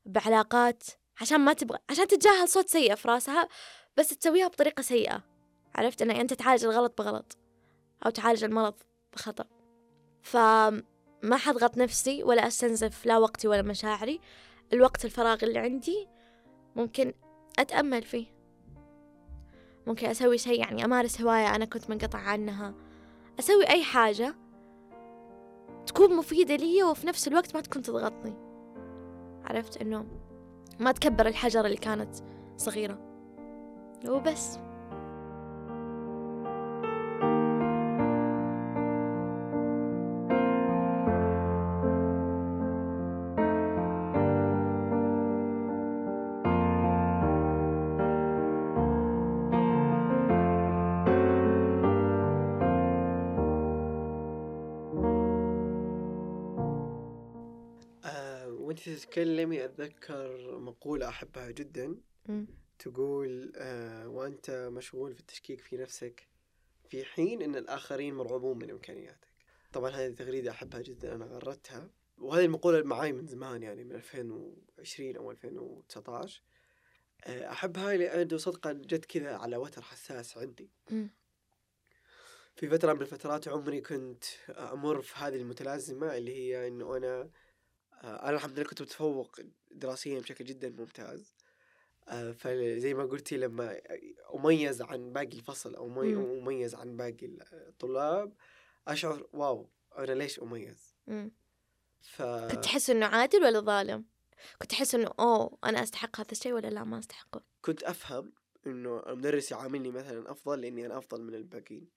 بعلاقات 0.07 0.83
عشان 1.20 1.40
ما 1.40 1.53
تبغى 1.53 1.79
عشان 1.90 2.07
تتجاهل 2.07 2.49
صوت 2.49 2.68
سيء 2.68 2.94
في 2.94 3.09
راسها 3.09 3.49
بس 3.96 4.09
تسويها 4.09 4.49
بطريقة 4.49 4.81
سيئة. 4.81 5.23
عرفت؟ 5.75 6.03
إن 6.03 6.11
أنت 6.11 6.35
تعالج 6.35 6.64
الغلط 6.64 7.03
بغلط 7.03 7.38
أو 8.07 8.11
تعالج 8.11 8.44
المرض 8.44 8.75
بخطأ. 9.12 9.44
فما 10.23 11.37
حضغط 11.37 11.79
نفسي 11.79 12.25
ولا 12.25 12.46
أستنزف 12.46 13.07
لا 13.07 13.18
وقتي 13.18 13.49
ولا 13.49 13.62
مشاعري. 13.62 14.20
الوقت 14.73 15.05
الفراغ 15.05 15.38
اللي 15.44 15.59
عندي 15.59 16.09
ممكن 16.77 17.14
أتأمل 17.59 18.03
فيه. 18.03 18.27
ممكن 19.87 20.07
أسوي 20.07 20.38
شيء 20.38 20.61
يعني 20.61 20.85
أمارس 20.85 21.20
هواية 21.20 21.55
أنا 21.55 21.64
كنت 21.64 21.90
منقطع 21.90 22.18
عنها. 22.18 22.75
أسوي 23.38 23.68
أي 23.68 23.84
حاجة 23.84 24.34
تكون 25.86 26.16
مفيدة 26.16 26.56
لي 26.56 26.82
وفي 26.82 27.06
نفس 27.06 27.28
الوقت 27.28 27.54
ما 27.54 27.60
تكون 27.60 27.82
تضغطني. 27.82 28.34
عرفت 29.44 29.76
إنه 29.76 30.06
ما 30.80 30.92
تكبر 30.92 31.26
الحجر 31.26 31.66
اللي 31.66 31.76
كانت 31.76 32.14
صغيرة. 32.56 32.98
وبس. 34.08 34.58
وانت 59.11 59.18
تتكلمي 59.18 59.64
أتذكر 59.64 60.59
مقولة 60.59 61.09
أحبها 61.09 61.51
جدا. 61.51 61.96
تقول 62.79 63.53
آه 63.57 64.09
وأنت 64.09 64.51
مشغول 64.51 65.14
في 65.14 65.20
التشكيك 65.20 65.61
في 65.61 65.77
نفسك 65.77 66.29
في 66.88 67.05
حين 67.05 67.42
إن 67.42 67.57
الآخرين 67.57 68.14
مرعوبون 68.14 68.59
من 68.59 68.70
إمكانياتك. 68.70 69.29
طبعا 69.73 69.90
هذه 69.90 70.14
تغريدة 70.14 70.51
أحبها 70.51 70.81
جدا 70.81 71.14
أنا 71.14 71.25
غردتها 71.25 71.90
وهذه 72.18 72.44
المقولة 72.44 72.83
معاي 72.83 73.12
من 73.12 73.27
زمان 73.27 73.62
يعني 73.62 73.85
من 73.85 73.92
2020 73.92 75.16
أو 75.16 75.31
2019 75.31 76.42
آه، 77.25 77.51
أحبها 77.53 77.96
لأنه 77.96 78.37
صدقا 78.37 78.73
جت 78.73 79.05
كذا 79.05 79.37
على 79.37 79.57
وتر 79.57 79.83
حساس 79.83 80.38
عندي. 80.38 80.70
في 82.57 82.68
فترة 82.68 82.92
من 82.92 83.01
الفترات 83.03 83.49
عمري 83.49 83.81
كنت 83.81 84.25
أمر 84.49 85.03
في 85.03 85.18
هذه 85.18 85.37
المتلازمة 85.37 86.16
اللي 86.16 86.37
هي 86.37 86.68
إنه 86.68 86.96
أنا 86.96 87.31
آه، 88.00 88.28
أنا 88.28 88.36
الحمد 88.36 88.58
لله 88.58 88.68
كنت 88.68 88.82
متفوق 88.82 89.40
دراسيا 89.70 90.20
بشكل 90.20 90.44
جدا 90.44 90.68
ممتاز 90.68 91.34
آه، 92.08 92.32
فزي 92.32 92.94
ما 92.94 93.04
قلتي 93.04 93.36
لما 93.36 93.80
أميز 94.34 94.82
عن 94.82 95.12
باقي 95.12 95.38
الفصل 95.38 95.88
مم. 95.88 96.38
أميز 96.40 96.74
عن 96.74 96.96
باقي 96.96 97.26
الطلاب 97.52 98.32
أشعر 98.88 99.26
واو 99.32 99.68
أنا 99.98 100.12
ليش 100.12 100.40
أميز 100.40 100.94
مم. 101.06 101.32
ف 102.02 102.22
كنت 102.22 102.64
تحس 102.64 102.90
إنه 102.90 103.06
عادل 103.06 103.44
ولا 103.44 103.60
ظالم 103.60 104.04
كنت 104.58 104.70
تحس 104.70 104.94
إنه 104.94 105.10
أوه 105.20 105.58
أنا 105.64 105.82
أستحق 105.82 106.20
هذا 106.20 106.32
الشيء 106.32 106.52
ولا 106.52 106.68
لا 106.68 106.84
ما 106.84 106.98
أستحقه 106.98 107.42
كنت 107.62 107.82
أفهم 107.82 108.32
إنه 108.66 109.02
المدرس 109.06 109.52
يعاملني 109.52 109.90
مثلا 109.90 110.30
أفضل 110.30 110.60
لأني 110.60 110.86
أنا 110.86 110.98
أفضل 110.98 111.22
من 111.22 111.34
الباقيين. 111.34 111.88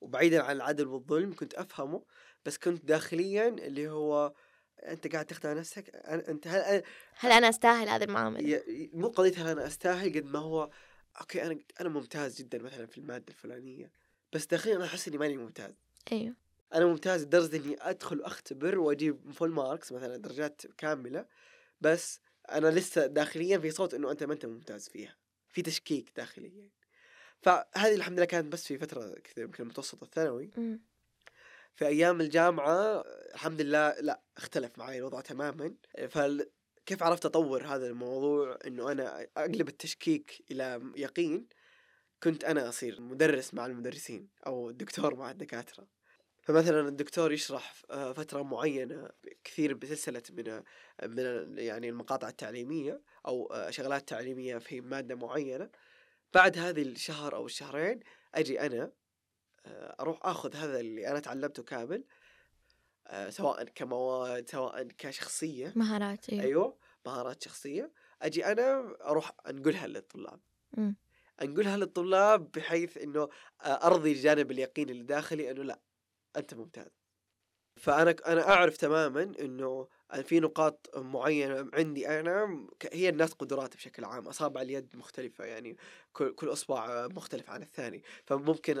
وبعيدا 0.00 0.42
عن 0.42 0.56
العدل 0.56 0.86
والظلم 0.86 1.34
كنت 1.34 1.54
أفهمه 1.54 2.02
بس 2.44 2.58
كنت 2.58 2.84
داخليا 2.84 3.48
اللي 3.48 3.90
هو 3.90 4.34
أنت 4.82 5.12
قاعد 5.12 5.24
تخدع 5.26 5.52
نفسك؟ 5.52 5.90
أنا- 5.90 6.28
أنت 6.28 6.46
هل 6.46 6.82
هل 7.18 7.32
أنا 7.32 7.48
أستاهل 7.48 7.88
هذه 7.88 8.04
المعاملة؟ 8.04 8.62
مو 8.92 9.08
قضية 9.08 9.42
هل 9.42 9.46
أنا 9.46 9.66
أستاهل 9.66 10.14
قد 10.14 10.24
ما 10.24 10.38
هو 10.38 10.70
okay 11.20 11.42
أنا 11.42 11.58
أنا 11.80 11.88
ممتاز 11.88 12.38
جدا 12.38 12.58
مثلا 12.58 12.86
في 12.86 12.98
المادة 12.98 13.24
الفلانية 13.28 13.90
بس 14.32 14.46
داخليا 14.46 14.76
أنا 14.76 14.84
أحس 14.84 15.08
إني 15.08 15.18
ماني 15.18 15.36
ممتاز. 15.36 15.74
أيوه. 16.12 16.34
أنا 16.74 16.86
ممتاز 16.86 17.22
لدرجة 17.22 17.56
إني 17.56 17.76
أدخل 17.80 18.20
وأختبر 18.20 18.78
وأجيب 18.78 19.30
full 19.32 19.50
marks 19.50 19.92
مثلا 19.92 20.16
درجات 20.16 20.62
كاملة 20.78 21.26
بس 21.80 22.20
أنا 22.50 22.68
لسه 22.68 23.06
داخليا 23.06 23.58
في 23.58 23.70
صوت 23.70 23.94
إنه 23.94 24.10
أنت 24.10 24.24
ما 24.24 24.32
أنت 24.32 24.46
ممتاز 24.46 24.88
فيها. 24.88 25.16
في 25.48 25.62
تشكيك 25.62 26.10
داخليا. 26.16 26.68
فهذه 27.42 27.94
الحمد 27.94 28.16
لله 28.16 28.24
كانت 28.24 28.52
بس 28.52 28.66
في 28.66 28.78
فترة 28.78 29.14
كذا 29.14 29.44
يمكن 29.44 29.62
المتوسط 29.62 30.02
الثانوي. 30.02 30.50
في 31.78 31.86
أيام 31.86 32.20
الجامعة 32.20 33.04
الحمد 33.34 33.60
لله 33.60 33.94
لا 34.00 34.20
اختلف 34.36 34.78
معي 34.78 34.98
الوضع 34.98 35.20
تماما. 35.20 35.74
فكيف 36.08 37.02
عرفت 37.02 37.26
أطور 37.26 37.66
هذا 37.66 37.86
الموضوع؟ 37.86 38.58
إنه 38.66 38.92
أنا 38.92 39.26
أقلب 39.36 39.68
التشكيك 39.68 40.44
إلى 40.50 40.92
يقين 40.96 41.48
كنت 42.22 42.44
أنا 42.44 42.68
أصير 42.68 43.00
مدرس 43.00 43.54
مع 43.54 43.66
المدرسين 43.66 44.28
أو 44.46 44.70
دكتور 44.70 45.14
مع 45.14 45.30
الدكاترة. 45.30 45.86
فمثلا 46.42 46.88
الدكتور 46.88 47.32
يشرح 47.32 47.72
فترة 48.12 48.42
معينة 48.42 49.10
كثير 49.44 49.74
بسلسلة 49.74 50.22
من 50.30 50.62
من 51.02 51.58
يعني 51.58 51.88
المقاطع 51.88 52.28
التعليمية 52.28 53.02
أو 53.26 53.46
آه، 53.46 53.70
شغلات 53.70 54.08
تعليمية 54.08 54.58
في 54.58 54.80
مادة 54.80 55.14
معينة. 55.14 55.70
بعد 56.34 56.58
هذه 56.58 56.82
الشهر 56.82 57.36
أو 57.36 57.46
الشهرين 57.46 58.00
أجي 58.34 58.60
أنا 58.60 58.82
آه، 58.82 58.92
أروح 60.00 60.18
آخذ 60.22 60.56
هذا 60.56 60.80
اللي 60.80 61.08
أنا 61.10 61.20
تعلمته 61.20 61.62
كامل 61.62 62.04
آه، 63.06 63.30
سواء 63.30 63.64
كمواد 63.64 64.48
سواء 64.48 64.82
كشخصية. 64.82 65.72
مهارات 65.76 66.30
أيوه 66.30 66.42
أيوه 66.42 66.78
مهارات 67.06 67.42
شخصية. 67.42 67.92
أجي 68.22 68.46
أنا 68.46 68.96
أروح 69.04 69.32
أنقلها 69.48 69.86
للطلاب. 69.86 70.40
مم. 70.76 70.96
أنقلها 71.42 71.76
للطلاب 71.76 72.50
بحيث 72.50 72.98
إنه 72.98 73.28
آه، 73.62 73.86
أرضي 73.86 74.12
الجانب 74.12 74.50
اليقيني 74.50 74.92
اللي 74.92 75.04
داخلي 75.04 75.50
إنه 75.50 75.62
لا 75.62 75.80
أنت 76.36 76.54
ممتاز. 76.54 76.90
فأنا 77.76 78.16
أنا 78.26 78.48
أعرف 78.48 78.76
تماما 78.76 79.22
إنه 79.22 79.88
في 80.22 80.40
نقاط 80.40 80.90
معينة 80.96 81.70
عندي. 81.74 82.08
أنا 82.20 82.66
ك- 82.80 82.94
هي 82.94 83.08
الناس 83.08 83.32
قدرات 83.32 83.76
بشكل 83.76 84.04
عام. 84.04 84.28
أصابع 84.28 84.62
اليد 84.62 84.96
مختلفة 84.96 85.44
يعني 85.44 85.76
كل 86.12 86.34
كل 86.34 86.52
أصبع 86.52 87.06
مختلف 87.06 87.50
عن 87.50 87.62
الثاني. 87.62 88.02
فممكن 88.26 88.78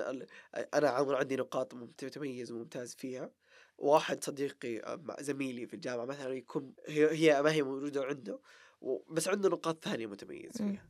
أنا 0.74 0.88
عمر 0.88 1.14
عندي 1.16 1.36
نقاط 1.36 1.74
متميز 1.74 2.52
وممتاز 2.52 2.94
فيها. 2.94 3.30
واحد 3.78 4.24
صديقي 4.24 4.78
آه، 4.80 5.16
زميلي 5.20 5.66
في 5.66 5.74
الجامعة 5.74 6.04
مثلا 6.04 6.34
يكون 6.34 6.72
هي 6.86 7.10
هي 7.10 7.42
ما 7.42 7.52
هي 7.52 7.62
موجودة 7.62 8.04
عنده 8.04 8.40
بس 9.10 9.28
عنده 9.28 9.48
نقاط 9.48 9.84
ثانية 9.84 10.06
متميز. 10.06 10.52
فيها. 10.56 10.86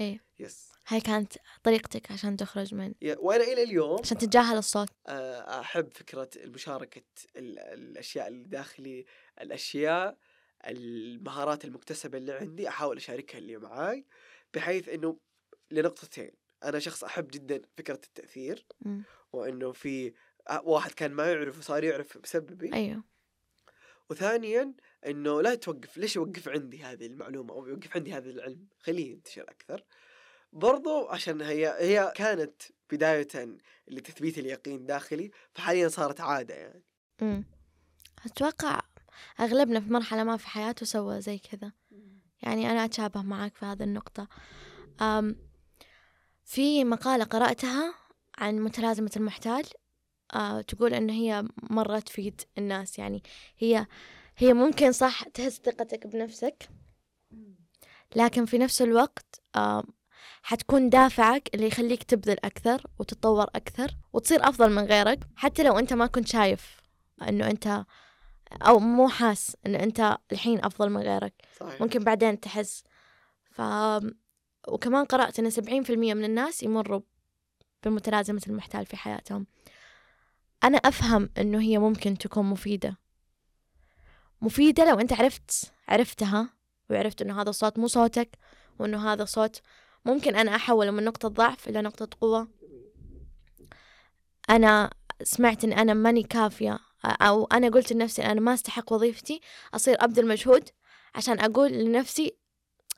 إيه. 0.00 0.24
يس 0.38 0.68
هاي 0.88 1.00
كانت 1.00 1.32
طريقتك 1.64 2.12
عشان 2.12 2.36
تخرج 2.36 2.74
من 2.74 2.94
وأنا 3.18 3.44
إلى 3.44 3.62
اليوم 3.62 3.98
عشان 4.02 4.18
تتجاهل 4.18 4.56
الصوت. 4.58 4.88
آه، 5.06 5.60
أحب 5.60 5.92
فكرة 5.92 6.30
المشاركة 6.36 7.02
ال- 7.36 7.58
الأشياء 7.58 8.28
اللي 8.28 8.44
داخلي 8.48 9.04
الأشياء 9.40 10.18
المهارات 10.66 11.64
المكتسبة 11.64 12.18
اللي 12.18 12.32
عندي 12.32 12.68
أحاول 12.68 12.96
أشاركها 12.96 13.38
اللي 13.38 13.56
معاي 13.56 14.06
بحيث 14.54 14.88
إنه 14.88 15.16
لنقطتين. 15.70 16.30
أنا 16.64 16.78
شخص 16.78 17.04
أحب 17.04 17.28
جدا 17.28 17.62
فكرة 17.78 18.00
التأثير 18.04 18.66
مم. 18.80 19.02
وإنه 19.32 19.72
في 19.72 20.12
آه، 20.50 20.62
واحد 20.64 20.90
كان 20.90 21.12
ما 21.12 21.32
يعرف 21.32 21.58
وصار 21.58 21.84
يعرف 21.84 22.18
بسببي. 22.18 22.74
أيوه. 22.74 23.04
وثانيا 24.10 24.74
إنه 25.06 25.42
لا 25.42 25.54
توقف 25.54 25.98
ليش 25.98 26.16
يوقف 26.16 26.48
عندي 26.48 26.82
هذه 26.82 27.06
المعلومة 27.06 27.54
أو 27.54 27.66
يوقف 27.66 27.96
عندي 27.96 28.12
هذا 28.12 28.30
العلم؟ 28.30 28.66
خليه 28.80 29.12
ينتشر 29.12 29.42
أكثر. 29.42 29.84
برضو 30.52 31.08
عشان 31.08 31.40
هي 31.40 31.76
هي 31.78 32.12
كانت 32.16 32.62
بداية 32.92 33.56
لتثبيت 33.88 34.38
اليقين 34.38 34.86
داخلي 34.86 35.30
فحاليا 35.52 35.88
صارت 35.88 36.20
عادة 36.20 36.54
يعني. 36.54 36.82
مم. 37.22 37.44
أتوقع 38.26 38.80
أغلبنا 39.40 39.80
في 39.80 39.92
مرحلة 39.92 40.24
ما 40.24 40.36
في 40.36 40.46
حياته 40.46 40.86
سوى 40.86 41.20
زي 41.20 41.38
كذا. 41.38 41.72
يعني 42.42 42.70
أنا 42.70 42.84
أتشابه 42.84 43.22
معك 43.22 43.56
في 43.56 43.66
هذه 43.66 43.82
النقطة. 43.82 44.28
أم 45.00 45.36
في 46.44 46.84
مقالة 46.84 47.24
قرأتها 47.24 47.94
عن 48.38 48.58
متلازمة 48.58 49.10
المحتال. 49.16 49.64
أه 50.34 50.60
تقول 50.60 50.94
إن 50.94 51.10
هي 51.10 51.44
مرة 51.62 51.98
تفيد 51.98 52.40
الناس. 52.58 52.98
يعني 52.98 53.22
هي 53.58 53.86
هي 54.36 54.52
ممكن 54.52 54.92
صح 54.92 55.28
تهز 55.28 55.60
ثقتك 55.64 56.06
بنفسك 56.06 56.68
لكن 58.16 58.44
في 58.44 58.58
نفس 58.58 58.82
الوقت 58.82 59.42
حتكون 60.42 60.90
دافعك 60.90 61.50
اللي 61.54 61.66
يخليك 61.66 62.02
تبذل 62.02 62.36
أكثر 62.44 62.86
وتتطور 62.98 63.46
أكثر 63.54 63.96
وتصير 64.12 64.48
أفضل 64.48 64.72
من 64.72 64.84
غيرك 64.84 65.18
حتى 65.36 65.62
لو 65.62 65.78
أنت 65.78 65.92
ما 65.92 66.06
كنت 66.06 66.28
شايف 66.28 66.80
أنه 67.28 67.50
أنت 67.50 67.84
أو 68.52 68.78
مو 68.78 69.08
حاس 69.08 69.56
أنه 69.66 69.78
أنت 69.82 70.18
الحين 70.32 70.64
أفضل 70.64 70.90
من 70.90 71.00
غيرك. 71.00 71.34
صحيح. 71.60 71.80
ممكن 71.80 72.04
بعدين 72.04 72.40
تحس. 72.40 72.84
ف 73.50 73.62
وكمان 74.68 75.04
قرأت 75.04 75.38
أن 75.38 75.50
سبعين 75.50 75.82
في 75.82 75.92
المية 75.92 76.14
من 76.14 76.24
الناس 76.24 76.62
يمروا 76.62 77.00
بمتلازمة 77.84 78.42
المحتال 78.46 78.86
في 78.86 78.96
حياتهم. 78.96 79.46
أنا 80.64 80.78
أفهم 80.78 81.30
أنه 81.38 81.60
هي 81.60 81.78
ممكن 81.78 82.18
تكون 82.18 82.46
مفيدة. 82.46 82.98
مفيدة 84.42 84.90
لو 84.90 85.00
أنت 85.00 85.12
عرفت 85.12 85.72
عرفتها 85.88 86.48
وعرفت 86.90 87.22
أنه 87.22 87.42
هذا 87.42 87.50
الصوت 87.50 87.78
مو 87.78 87.86
صوتك 87.86 88.38
وأنه 88.78 89.12
هذا 89.12 89.24
صوت 89.24 89.60
ممكن 90.04 90.36
أنا 90.36 90.56
أحوله 90.56 90.90
من 90.90 91.04
نقطة 91.04 91.28
ضعف 91.28 91.68
إلى 91.68 91.82
نقطة 91.82 92.08
قوة. 92.20 92.48
أنا 94.50 94.90
سمعت 95.22 95.64
أن 95.64 95.72
أنا 95.72 95.94
ماني 95.94 96.22
كافية 96.22 96.78
أو 97.04 97.44
أنا 97.44 97.68
قلت 97.68 97.92
لنفسي 97.92 98.22
أنا 98.22 98.40
ما 98.40 98.54
أستحق 98.54 98.92
وظيفتي 98.92 99.40
أصير 99.74 100.04
أبذل 100.04 100.28
مجهود 100.28 100.68
عشان 101.14 101.40
أقول 101.40 101.72
لنفسي 101.72 102.36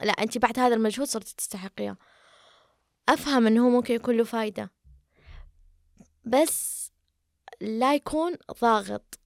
لا 0.01 0.13
أنت 0.13 0.39
بعد 0.39 0.59
هذا 0.59 0.75
المجهود 0.75 1.09
صرت 1.09 1.29
تستحقيه 1.29 1.99
أفهم 3.09 3.59
هو 3.59 3.69
ممكن 3.69 3.95
يكون 3.95 4.17
له 4.17 4.25
فايدة. 4.25 4.71
بس 6.25 6.82
لا 7.63 7.95
يكون 7.95 8.37
ضاغط 8.61 9.19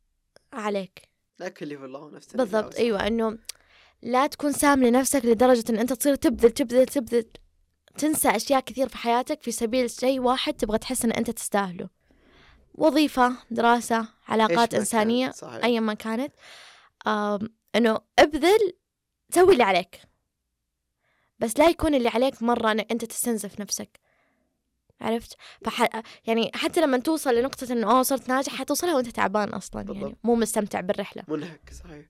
عليك. 0.52 1.08
لا 1.38 1.46
يكلف 1.46 1.82
الله 1.82 2.10
نفسا 2.10 2.34
إلا 2.34 2.44
بالضبط. 2.44 2.74
أيوة 2.74 3.06
أنه 3.06 3.38
لا 4.02 4.26
تكون 4.26 4.52
سام 4.52 4.84
لنفسك 4.84 5.24
لدرجة 5.24 5.64
أن 5.70 5.78
أنت 5.78 5.92
تصير 5.92 6.14
تبذل 6.14 6.50
تبذل 6.50 6.86
تبذل 6.86 7.24
تنسى 7.98 8.28
أشياء 8.28 8.60
كثير 8.60 8.88
في 8.88 8.96
حياتك 8.96 9.42
في 9.42 9.52
سبيل 9.52 9.90
شيء 9.90 10.20
واحد 10.20 10.54
تبغى 10.54 10.78
تحس 10.78 11.04
أن 11.04 11.12
أنت 11.12 11.30
تستاهله. 11.30 11.88
وظيفة 12.74 13.36
دراسة 13.50 14.00
إيش 14.00 14.08
علاقات 14.28 14.74
صحيح. 15.32 15.64
أيا 15.64 15.80
ما 15.80 15.94
كانت. 15.94 16.32
أنه 17.74 18.00
ابذل 18.18 18.72
سوي 19.34 19.52
اللي 19.52 19.62
عليك. 19.62 20.00
بس 21.38 21.58
لا 21.58 21.68
يكون 21.68 21.94
اللي 21.94 22.08
عليك 22.08 22.42
مرة 22.42 22.72
أنك 22.72 22.92
أنت 22.92 23.04
تستنزف 23.04 23.60
نفسك. 23.60 24.00
عرفت 25.00 25.36
فح... 25.64 26.02
يعني 26.26 26.50
حتى 26.54 26.80
لما 26.80 26.98
توصل 26.98 27.34
لنقطة 27.34 27.72
أنه 27.72 27.90
أوه 27.90 28.02
صرت 28.02 28.28
ناجح 28.28 28.54
حتوصلها 28.54 28.94
وأنت 28.94 29.08
تعبان 29.08 29.48
أصلا 29.48 29.82
يعني 29.82 29.94
بالضبط. 30.00 30.18
مو 30.24 30.34
مستمتع 30.34 30.80
بالرحلة 30.80 31.22
منهك 31.28 31.70
صحيح 31.72 32.06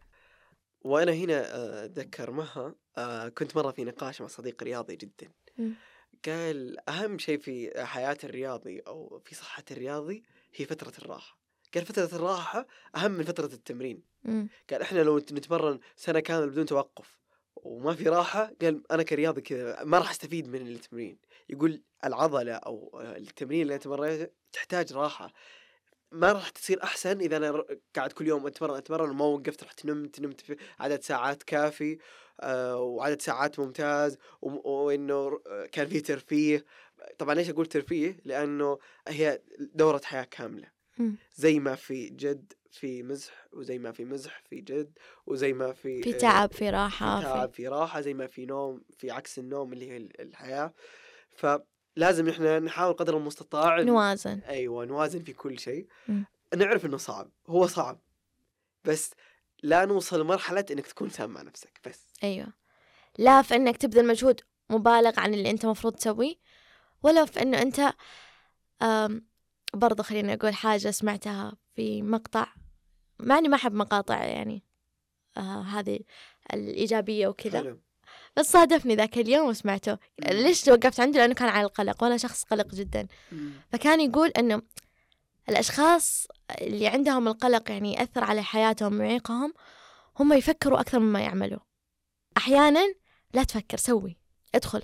وأنا 0.81 1.13
هنا 1.13 1.55
آه، 1.55 1.85
أتذكر 1.85 2.31
مها 2.31 2.75
آه، 2.99 3.29
كنت 3.29 3.57
مرة 3.57 3.71
في 3.71 3.85
نقاش 3.85 4.21
مع 4.21 4.27
صديق 4.27 4.63
رياضي 4.63 4.97
جدا 4.97 5.29
مم. 5.59 5.75
قال 6.27 6.89
أهم 6.91 7.19
شيء 7.19 7.39
في 7.39 7.85
حياة 7.85 8.17
الرياضي 8.25 8.81
أو 8.81 9.23
في 9.25 9.35
صحة 9.35 9.65
الرياضي 9.71 10.25
هي 10.55 10.65
فترة 10.67 10.93
الراحة 10.99 11.39
قال 11.75 11.85
فترة 11.87 12.17
الراحة 12.17 12.67
أهم 12.97 13.11
من 13.11 13.25
فترة 13.25 13.47
التمرين 13.47 14.03
مم. 14.25 14.49
قال 14.71 14.83
إحنا 14.83 15.01
لو 15.01 15.19
نتمرن 15.19 15.81
سنة 15.97 16.21
كاملة 16.21 16.47
بدون 16.47 16.67
توقف 16.67 17.19
وما 17.67 17.95
في 17.95 18.09
راحة 18.09 18.53
قال 18.63 18.93
أنا 18.93 19.03
كرياضي 19.03 19.41
كذا 19.41 19.85
ما 19.85 19.99
راح 19.99 20.11
أستفيد 20.11 20.49
من 20.49 20.67
التمرين. 20.67 21.19
يقول 21.49 21.83
العضلة 22.05 22.53
أو 22.53 23.01
التمرين 23.17 23.63
اللي 23.63 23.75
انت 23.75 23.87
مريته 23.87 24.33
تحتاج 24.53 24.93
راحة. 24.93 25.33
ما 26.13 26.33
راح 26.33 26.49
تصير 26.49 26.83
أحسن 26.83 27.21
إذا 27.21 27.37
أنا 27.37 27.65
قاعد 27.97 28.13
كل 28.13 28.27
يوم 28.27 28.47
أتمرن 28.47 28.77
أتمرن 28.77 29.11
وما 29.11 29.25
وقفت 29.25 29.65
رحت 29.65 29.87
نمت 29.87 30.21
نمت 30.21 30.41
في 30.41 30.57
عدد 30.79 31.03
ساعات 31.03 31.43
كافي 31.43 31.99
آه 32.41 32.77
وعدد 32.77 33.23
ساعات 33.23 33.59
ممتاز 33.59 34.19
وإنه 34.43 35.41
كان 35.73 35.87
في 35.89 36.01
ترفيه. 36.01 36.65
طبعا 37.19 37.35
ليش 37.35 37.51
أقول 37.51 37.67
ترفيه؟ 37.67 38.17
لأنه 38.25 38.79
هي 39.09 39.43
دورة 39.59 40.01
حياة 40.05 40.25
كاملة. 40.25 40.76
زي 41.37 41.59
ما 41.59 41.75
في 41.75 42.09
جد 42.09 42.53
في 42.71 43.03
مزح 43.03 43.33
وزي 43.53 43.79
ما 43.79 43.93
في 43.93 44.05
مزح 44.05 44.43
في 44.51 44.61
جد 44.61 44.99
وزي 45.27 45.53
ما 45.53 45.73
في 45.73 46.03
في 46.03 46.15
آه، 46.15 46.19
تعب 46.19 46.53
في 46.53 46.57
في 46.59 46.71
راحة 46.71 47.23
تعب 47.23 47.49
في 47.51 47.55
في 47.57 47.69
راحة 47.69 48.01
زي 48.01 48.15
ما 48.15 48.27
في 48.27 48.47
نوم 48.47 48.83
في 48.99 49.11
عكس 49.11 49.39
النوم 49.39 49.73
اللي 49.73 49.91
هي 49.91 49.97
ال- 49.97 50.21
الحياة. 50.21 50.75
فلازم 51.31 52.29
إحنا 52.29 52.59
نحاول 52.59 52.93
قدر 52.95 53.17
المستطاع 53.17 53.81
نوازن. 53.83 54.39
أيوه 54.39 54.85
نوازن 54.85 55.23
في 55.23 55.33
كل 55.33 55.59
شيء. 55.59 55.87
نعرف 56.57 56.87
إنه 56.87 56.97
صعب 56.97 57.31
هو 57.47 57.67
صعب 57.67 58.01
بس 58.85 59.11
لا 59.63 59.85
نوصل 59.85 60.21
لمرحلة 60.21 60.65
إنك 60.71 60.87
تكون 60.87 61.09
سام 61.11 61.31
مع 61.31 61.43
نفسك 61.43 61.81
بس. 61.87 62.01
أيوة. 62.25 62.53
لا 63.19 63.43
في 63.43 63.57
إنك 63.57 63.77
تبذل 63.77 64.07
مجهود 64.07 64.41
مبالغ 64.71 65.21
عن 65.21 65.35
اللي 65.35 65.51
أنت 65.51 65.67
مفروض 65.67 65.95
تسويه 65.95 66.35
ولا 67.03 67.25
في 67.25 67.43
إنه 67.43 67.63
أنت 67.63 67.93
أم 69.77 69.81
برضه 69.81 70.03
خليني 70.03 70.35
أقول 70.35 70.55
حاجة 70.55 70.91
سمعتها 70.91 71.53
في 71.75 72.03
مقطع 72.03 72.47
مع 73.19 73.39
إني 73.39 73.49
ما 73.49 73.57
أحب 73.57 73.75
مقاطع 73.75 74.25
يعني 74.25 74.63
آه 75.37 75.63
هذه 75.63 76.01
الإيجابية 76.53 77.29
وكذا. 77.29 77.59
حلو. 77.59 77.81
بس 78.37 78.51
صادفني 78.51 78.95
ذاك 78.95 79.19
اليوم 79.19 79.49
وسمعته. 79.49 79.99
ليش 80.19 80.69
وقفت 80.69 81.01
عنده 81.01 81.21
لأنه 81.21 81.35
كان 81.35 81.49
عن 81.49 81.65
القلق 81.65 82.03
وأنا 82.03 82.17
شخص 82.17 82.45
قلق 82.45 82.67
جدا. 82.75 83.07
فكان 83.73 84.01
يقول 84.01 84.29
إنه 84.29 84.63
الأشخاص 85.49 86.27
اللي 86.61 86.87
عندهم 86.87 87.29
القلق 87.29 87.71
يعني 87.71 87.93
يأثر 87.93 88.25
على 88.25 88.43
حياتهم 88.43 89.01
ويعيقهم 89.01 89.55
هم 90.21 90.33
يفكروا 90.33 90.81
أكثر 90.81 90.99
مما 90.99 91.21
يعملوا. 91.21 91.61
أحيانا 92.37 92.95
لا 93.35 93.45
تفكر 93.45 93.77
سوي 93.77 94.17
ادخل. 94.55 94.83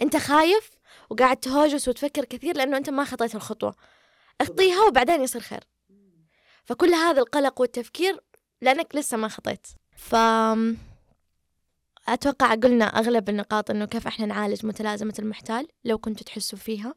أنت 0.00 0.16
خايف 0.16 0.70
وقاعد 1.10 1.36
تهوجس 1.36 1.88
وتفكر 1.88 2.24
كثير 2.24 2.56
لأنه 2.56 2.76
أنت 2.76 2.90
ما 2.90 3.04
خطيت 3.04 3.34
الخطوة. 3.34 3.74
اخطيها 4.40 4.82
وبعدين 4.88 5.22
يصير 5.22 5.40
خير. 5.40 5.64
فكل 6.64 6.94
هذا 6.94 7.20
القلق 7.20 7.60
والتفكير 7.60 8.20
لأنك 8.60 8.94
لسه 8.94 9.16
ما 9.16 9.28
خطيت. 9.28 9.66
ف 9.96 10.14
أتوقع 12.08 12.54
قلنا 12.54 12.84
أغلب 12.84 13.28
النقاط 13.28 13.70
إنه 13.70 13.84
كيف 13.84 14.06
إحنا 14.06 14.26
نعالج 14.26 14.66
متلازمة 14.66 15.14
المحتال 15.18 15.68
لو 15.84 15.98
كنتوا 15.98 16.26
تحسوا 16.26 16.58
فيها. 16.58 16.94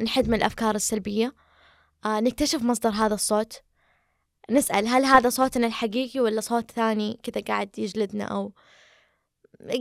نحد 0.00 0.28
من 0.28 0.34
الأفكار 0.34 0.74
السلبية. 0.74 1.34
آه، 2.04 2.20
نكتشف 2.20 2.62
مصدر 2.62 2.90
هذا 2.90 3.14
الصوت. 3.14 3.62
نسأل 4.50 4.86
هل 4.86 5.04
هذا 5.04 5.28
صوتنا 5.28 5.66
الحقيقي 5.66 6.20
ولا 6.20 6.40
صوت 6.40 6.70
ثاني 6.70 7.20
كذا 7.22 7.44
قاعد 7.44 7.78
يجلدنا 7.78 8.24
أو 8.24 8.52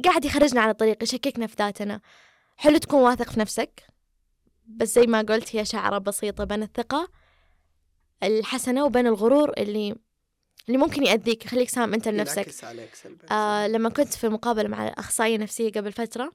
قاعد 0.05 0.25
يخرجنا 0.25 0.61
عن 0.61 0.69
الطريق 0.69 1.03
يشككنا 1.03 1.47
في 1.47 1.55
ذاتنا. 1.59 2.01
حلو 2.57 2.77
تكون 2.77 3.01
واثق 3.01 3.29
في 3.29 3.39
نفسك. 3.39 3.94
بس 4.67 4.95
زي 4.95 5.07
ما 5.07 5.21
قلت 5.21 5.55
هي 5.55 5.65
شعرة 5.65 5.97
بسيطة 5.97 6.43
بين 6.43 6.63
الثقة 6.63 7.09
الحسنة 8.23 8.85
وبين 8.85 9.07
الغرور 9.07 9.53
اللي 9.57 9.95
اللي 10.67 10.77
ممكن 10.77 11.03
يأذيك. 11.03 11.45
يخليك 11.45 11.69
سام 11.69 11.93
أنت 11.93 12.07
لنفسك. 12.07 12.37
ينعكس 12.37 12.63
عليك 12.63 12.95
سلبا 12.95 13.31
آه 13.31 13.67
لما 13.67 13.89
كنت 13.89 14.13
في 14.13 14.29
مقابلة 14.29 14.67
مع 14.69 14.87
أخصائية 14.87 15.37
نفسية 15.37 15.71
قبل 15.71 15.91
فترة 15.91 16.31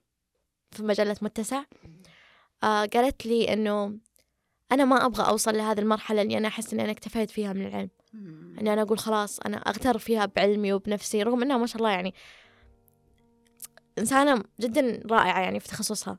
في 0.70 0.82
مجلة 0.82 1.16
متسع 1.22 1.62
آه 2.64 2.84
قالت 2.84 3.26
لي 3.26 3.52
إنه 3.52 3.98
أنا 4.72 4.84
ما 4.84 5.06
أبغى 5.06 5.28
أوصل 5.28 5.56
لهذه 5.56 5.78
المرحلة 5.78 6.22
اللي 6.22 6.38
أنا 6.38 6.48
أحس 6.48 6.72
إني 6.72 6.82
أنا 6.84 6.90
اكتفيت 6.92 7.30
فيها 7.30 7.52
من 7.52 7.66
العلم. 7.66 7.90
إني 8.60 8.72
أنا 8.72 8.82
أقول 8.82 8.98
خلاص 8.98 9.40
أنا 9.40 9.56
أغتر 9.56 9.98
فيها 9.98 10.26
بعلمي 10.26 10.72
وبنفسي 10.72 11.22
رغم 11.22 11.42
إنها 11.42 11.56
ما 11.58 11.66
شاء 11.66 11.76
الله 11.76 11.90
يعني 11.90 12.14
إنسانة 13.98 14.44
جدا 14.60 15.02
رائعة 15.10 15.40
يعني 15.40 15.60
في 15.60 15.68
تخصصها. 15.68 16.18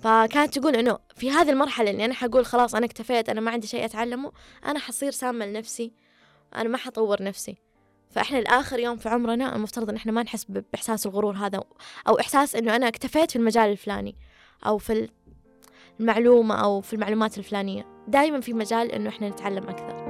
فكانت 0.00 0.58
تقول 0.58 0.76
إنه 0.76 0.98
في 1.16 1.30
هذه 1.30 1.50
المرحلة 1.50 1.90
اللي 1.90 2.04
أنا 2.04 2.14
حقول 2.14 2.46
خلاص 2.46 2.74
أنا 2.74 2.86
اكتفيت 2.86 3.28
أنا 3.28 3.40
ما 3.40 3.50
عندي 3.50 3.66
شيء 3.66 3.84
أتعلمه 3.84 4.32
أنا 4.66 4.78
حصير 4.78 5.10
سامة 5.10 5.46
لنفسي 5.46 5.92
أنا 6.56 6.68
ما 6.68 6.78
حطور 6.78 7.22
نفسي. 7.22 7.56
فإحنا 8.10 8.38
الآخر 8.38 8.78
يوم 8.78 8.96
في 8.96 9.08
عمرنا 9.08 9.56
المفترض 9.56 9.90
إن 9.90 9.96
إحنا 9.96 10.12
ما 10.12 10.22
نحس 10.22 10.44
ب- 10.44 10.64
بإحساس 10.72 11.06
الغرور 11.06 11.36
هذا 11.36 11.60
أو 12.08 12.20
إحساس 12.20 12.56
إنه 12.56 12.76
أنا 12.76 12.88
اكتفيت 12.88 13.30
في 13.30 13.36
المجال 13.36 13.70
الفلاني 13.70 14.16
أو 14.66 14.78
في 14.78 15.08
المعلومة 16.00 16.54
أو 16.54 16.80
في 16.80 16.92
المعلومات 16.92 17.38
الفلانية. 17.38 17.86
دائما 18.08 18.40
في 18.40 18.52
مجال 18.52 18.92
إنه 18.92 19.08
إحنا 19.08 19.28
نتعلم 19.28 19.68
أكثر. 19.68 20.03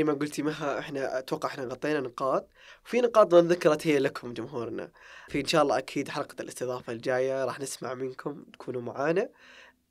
زي 0.00 0.04
ما 0.04 0.12
قلتي 0.12 0.42
مها 0.42 0.78
إحنا 0.78 1.18
أتوقع 1.18 1.48
إحنا 1.48 1.64
غطينا 1.64 2.00
نقاط 2.00 2.48
وفي 2.84 3.00
نقاط 3.00 3.34
ما 3.34 3.40
ذكرت 3.40 3.86
هي 3.86 3.98
لكم 3.98 4.32
جمهورنا. 4.32 4.90
في 5.28 5.40
ان 5.40 5.46
شاء 5.46 5.62
الله 5.62 5.78
أكيد 5.78 6.08
حلقة 6.08 6.34
الاستضافة 6.40 6.92
الجاية 6.92 7.44
راح 7.44 7.60
نسمع 7.60 7.94
منكم 7.94 8.44
تكونوا 8.52 8.82
معانا. 8.82 9.28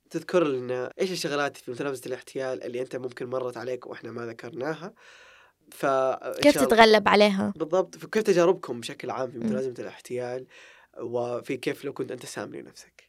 تذكر 0.09 0.43
لنا 0.43 0.93
إيش 1.01 1.11
الشغلات 1.11 1.57
في 1.57 1.71
متلازمه 1.71 2.01
الاحتيال 2.05 2.63
اللي 2.63 2.81
أنت 2.81 2.95
ممكن 2.95 3.25
مرت 3.25 3.57
عليك 3.57 3.87
وإحنا 3.87 4.11
ما 4.11 4.25
ذكرناها. 4.25 4.93
ف 5.71 5.85
كيف 6.41 6.57
تتغلب 6.57 7.07
عليها؟ 7.07 7.53
بالضبط. 7.55 7.97
فكيف 7.97 8.23
تجاربكم 8.23 8.79
بشكل 8.79 9.09
عام 9.09 9.31
في. 9.31 9.37
متلازمه 9.37 9.75
الاحتيال؟ 9.79 10.47
وفي 10.99 11.57
كيف 11.57 11.85
لو 11.85 11.93
كنت 11.93 12.11
أنت 12.11 12.25
سام 12.25 12.55
لنفسك 12.55 13.08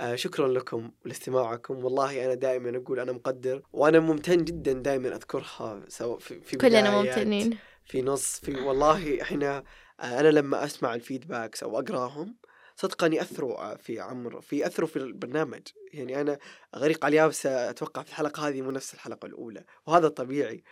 آه 0.00 0.14
شكرا 0.14 0.48
لكم 0.48 0.90
لاستماعكم. 1.04 1.84
والله 1.84 2.24
أنا 2.24 2.34
دائما 2.34 2.76
أقول 2.76 3.00
أنا 3.00 3.12
مقدر 3.12 3.62
وأنا 3.72 4.00
ممتن 4.00 4.44
جدا 4.44 4.72
دائما 4.72 5.08
أذكرها 5.16 5.84
سواء 5.88 6.18
في, 6.18 6.40
في 6.40 6.56
كلنا 6.56 7.02
ممتنين. 7.02 7.58
في 7.84 8.02
نص 8.02 8.40
في 8.40 8.60
والله 8.60 9.22
إحنا 9.22 9.64
آه، 10.00 10.20
أنا 10.20 10.28
لما 10.28 10.64
أسمع 10.64 10.94
الفيدباكس 10.94 11.62
أو 11.62 11.78
أقراهم 11.78 12.36
صدقا 12.76 13.06
ياثروا 13.06 13.72
آه، 13.72 13.76
في 13.76 14.00
عمر 14.00 14.40
في 14.40 14.58
ياثروا 14.58 14.88
في 14.88 14.96
البرنامج. 14.96 15.62
يعني 15.92 16.20
أنا 16.20 16.38
غريق 16.76 17.04
على 17.04 17.12
اليابسة 17.12 17.70
أتوقع 17.70 18.02
في 18.02 18.08
الحلقة 18.08 18.48
هذه 18.48 18.62
مو 18.62 18.70
نفس 18.70 18.94
الحلقة 18.94 19.26
الأولى 19.26 19.64
وهذا 19.86 20.08
طبيعي. 20.08 20.64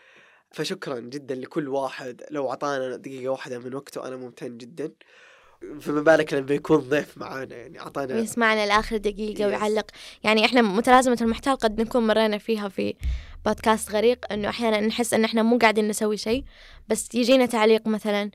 فشكرا 0.51 0.99
جدا 1.01 1.35
لكل 1.35 1.69
واحد 1.69 2.23
لو 2.31 2.51
أعطانا 2.51 2.97
دقيقة 2.97 3.29
واحدة 3.29 3.59
من 3.59 3.75
وقته 3.75 4.09
أنا 4.09 4.17
ممتن 4.17 4.59
جدا. 4.59 4.93
فما 5.81 6.01
بالك 6.01 6.35
لما 6.35 6.55
يكون 6.55 6.77
ضيف 6.79 7.19
معانا 7.19 7.57
يعني 7.57 7.81
أعطانا 7.81 8.15
ويسمعنا 8.15 8.67
لآخر 8.67 8.97
دقيقة 8.97 9.39
Yes. 9.45 9.47
ويعلق. 9.47 9.87
يعني 10.25 10.45
إحنا 10.45 10.63
متلازمة 10.63 11.19
المحتال 11.21 11.57
قد 11.57 11.81
نكون 11.81 12.07
مرينا 12.07 12.39
فيها 12.39 12.69
في 12.69 12.95
بودكاست 13.47 13.91
غريق 13.91 14.33
إنه 14.33 14.49
أحيانا 14.49 14.81
نحس 14.81 15.15
إن 15.15 15.25
إحنا 15.25 15.43
مو 15.43 15.59
قاعدين 15.59 15.89
نسوي 15.89 16.17
شيء 16.17 16.45
بس 16.89 17.15
يجينا 17.15 17.47
تعليق 17.47 17.87
مثلا 17.89 18.31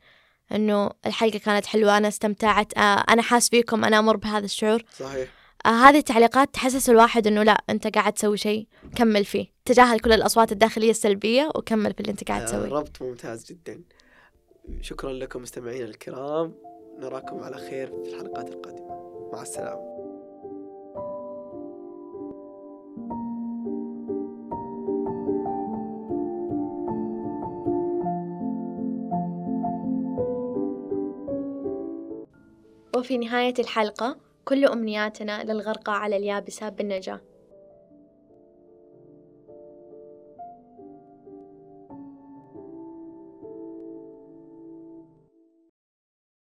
إنه 0.51 0.89
الحلقة 1.05 1.39
كانت 1.39 1.65
حلوة 1.65 1.97
أنا 1.97 2.07
استمتعت 2.07 2.77
آه 2.77 2.81
أنا 3.09 3.21
حاس 3.21 3.49
فيكم 3.49 3.85
أنا 3.85 3.99
أمر 3.99 4.15
بهذا 4.17 4.45
الشعور. 4.45 4.83
صحيح. 4.99 5.29
آه 5.65 5.69
هذه 5.69 5.97
التعليقات 5.97 6.53
تحسس 6.53 6.89
الواحد 6.89 7.27
إنه 7.27 7.43
لا 7.43 7.63
أنت 7.69 7.87
قاعد 7.97 8.13
تسوي 8.13 8.37
شيء 8.37 8.67
كمل 8.95 9.25
فيه. 9.25 9.47
تجاهل 9.65 9.99
كل 9.99 10.13
الأصوات 10.13 10.51
الداخلية 10.51 10.89
السلبية 10.91 11.49
وكمل 11.55 11.93
في 11.93 11.99
اللي 11.99 12.11
أنت 12.11 12.27
قاعد 12.27 12.41
آه، 12.41 12.45
تسويه. 12.45 12.69
ربط 12.69 13.01
ممتاز 13.01 13.45
جدا. 13.45 13.81
شكرا 14.81 15.13
لكم 15.13 15.41
مستمعينا 15.41 15.85
الكرام. 15.85 16.53
نراكم 16.99 17.39
على 17.39 17.57
خير 17.57 17.87
في 17.87 18.09
الحلقات 18.09 18.49
القادمة. 18.49 18.87
مع 19.33 19.41
السلامة. 19.41 19.97
وفي 32.97 33.17
نهاية 33.17 33.53
الحلقة 33.59 34.17
كل 34.45 34.65
أمنياتنا 34.65 35.43
للغرقى 35.43 36.01
على 36.01 36.17
اليابسة 36.17 36.69
بالنجاة. 36.69 37.21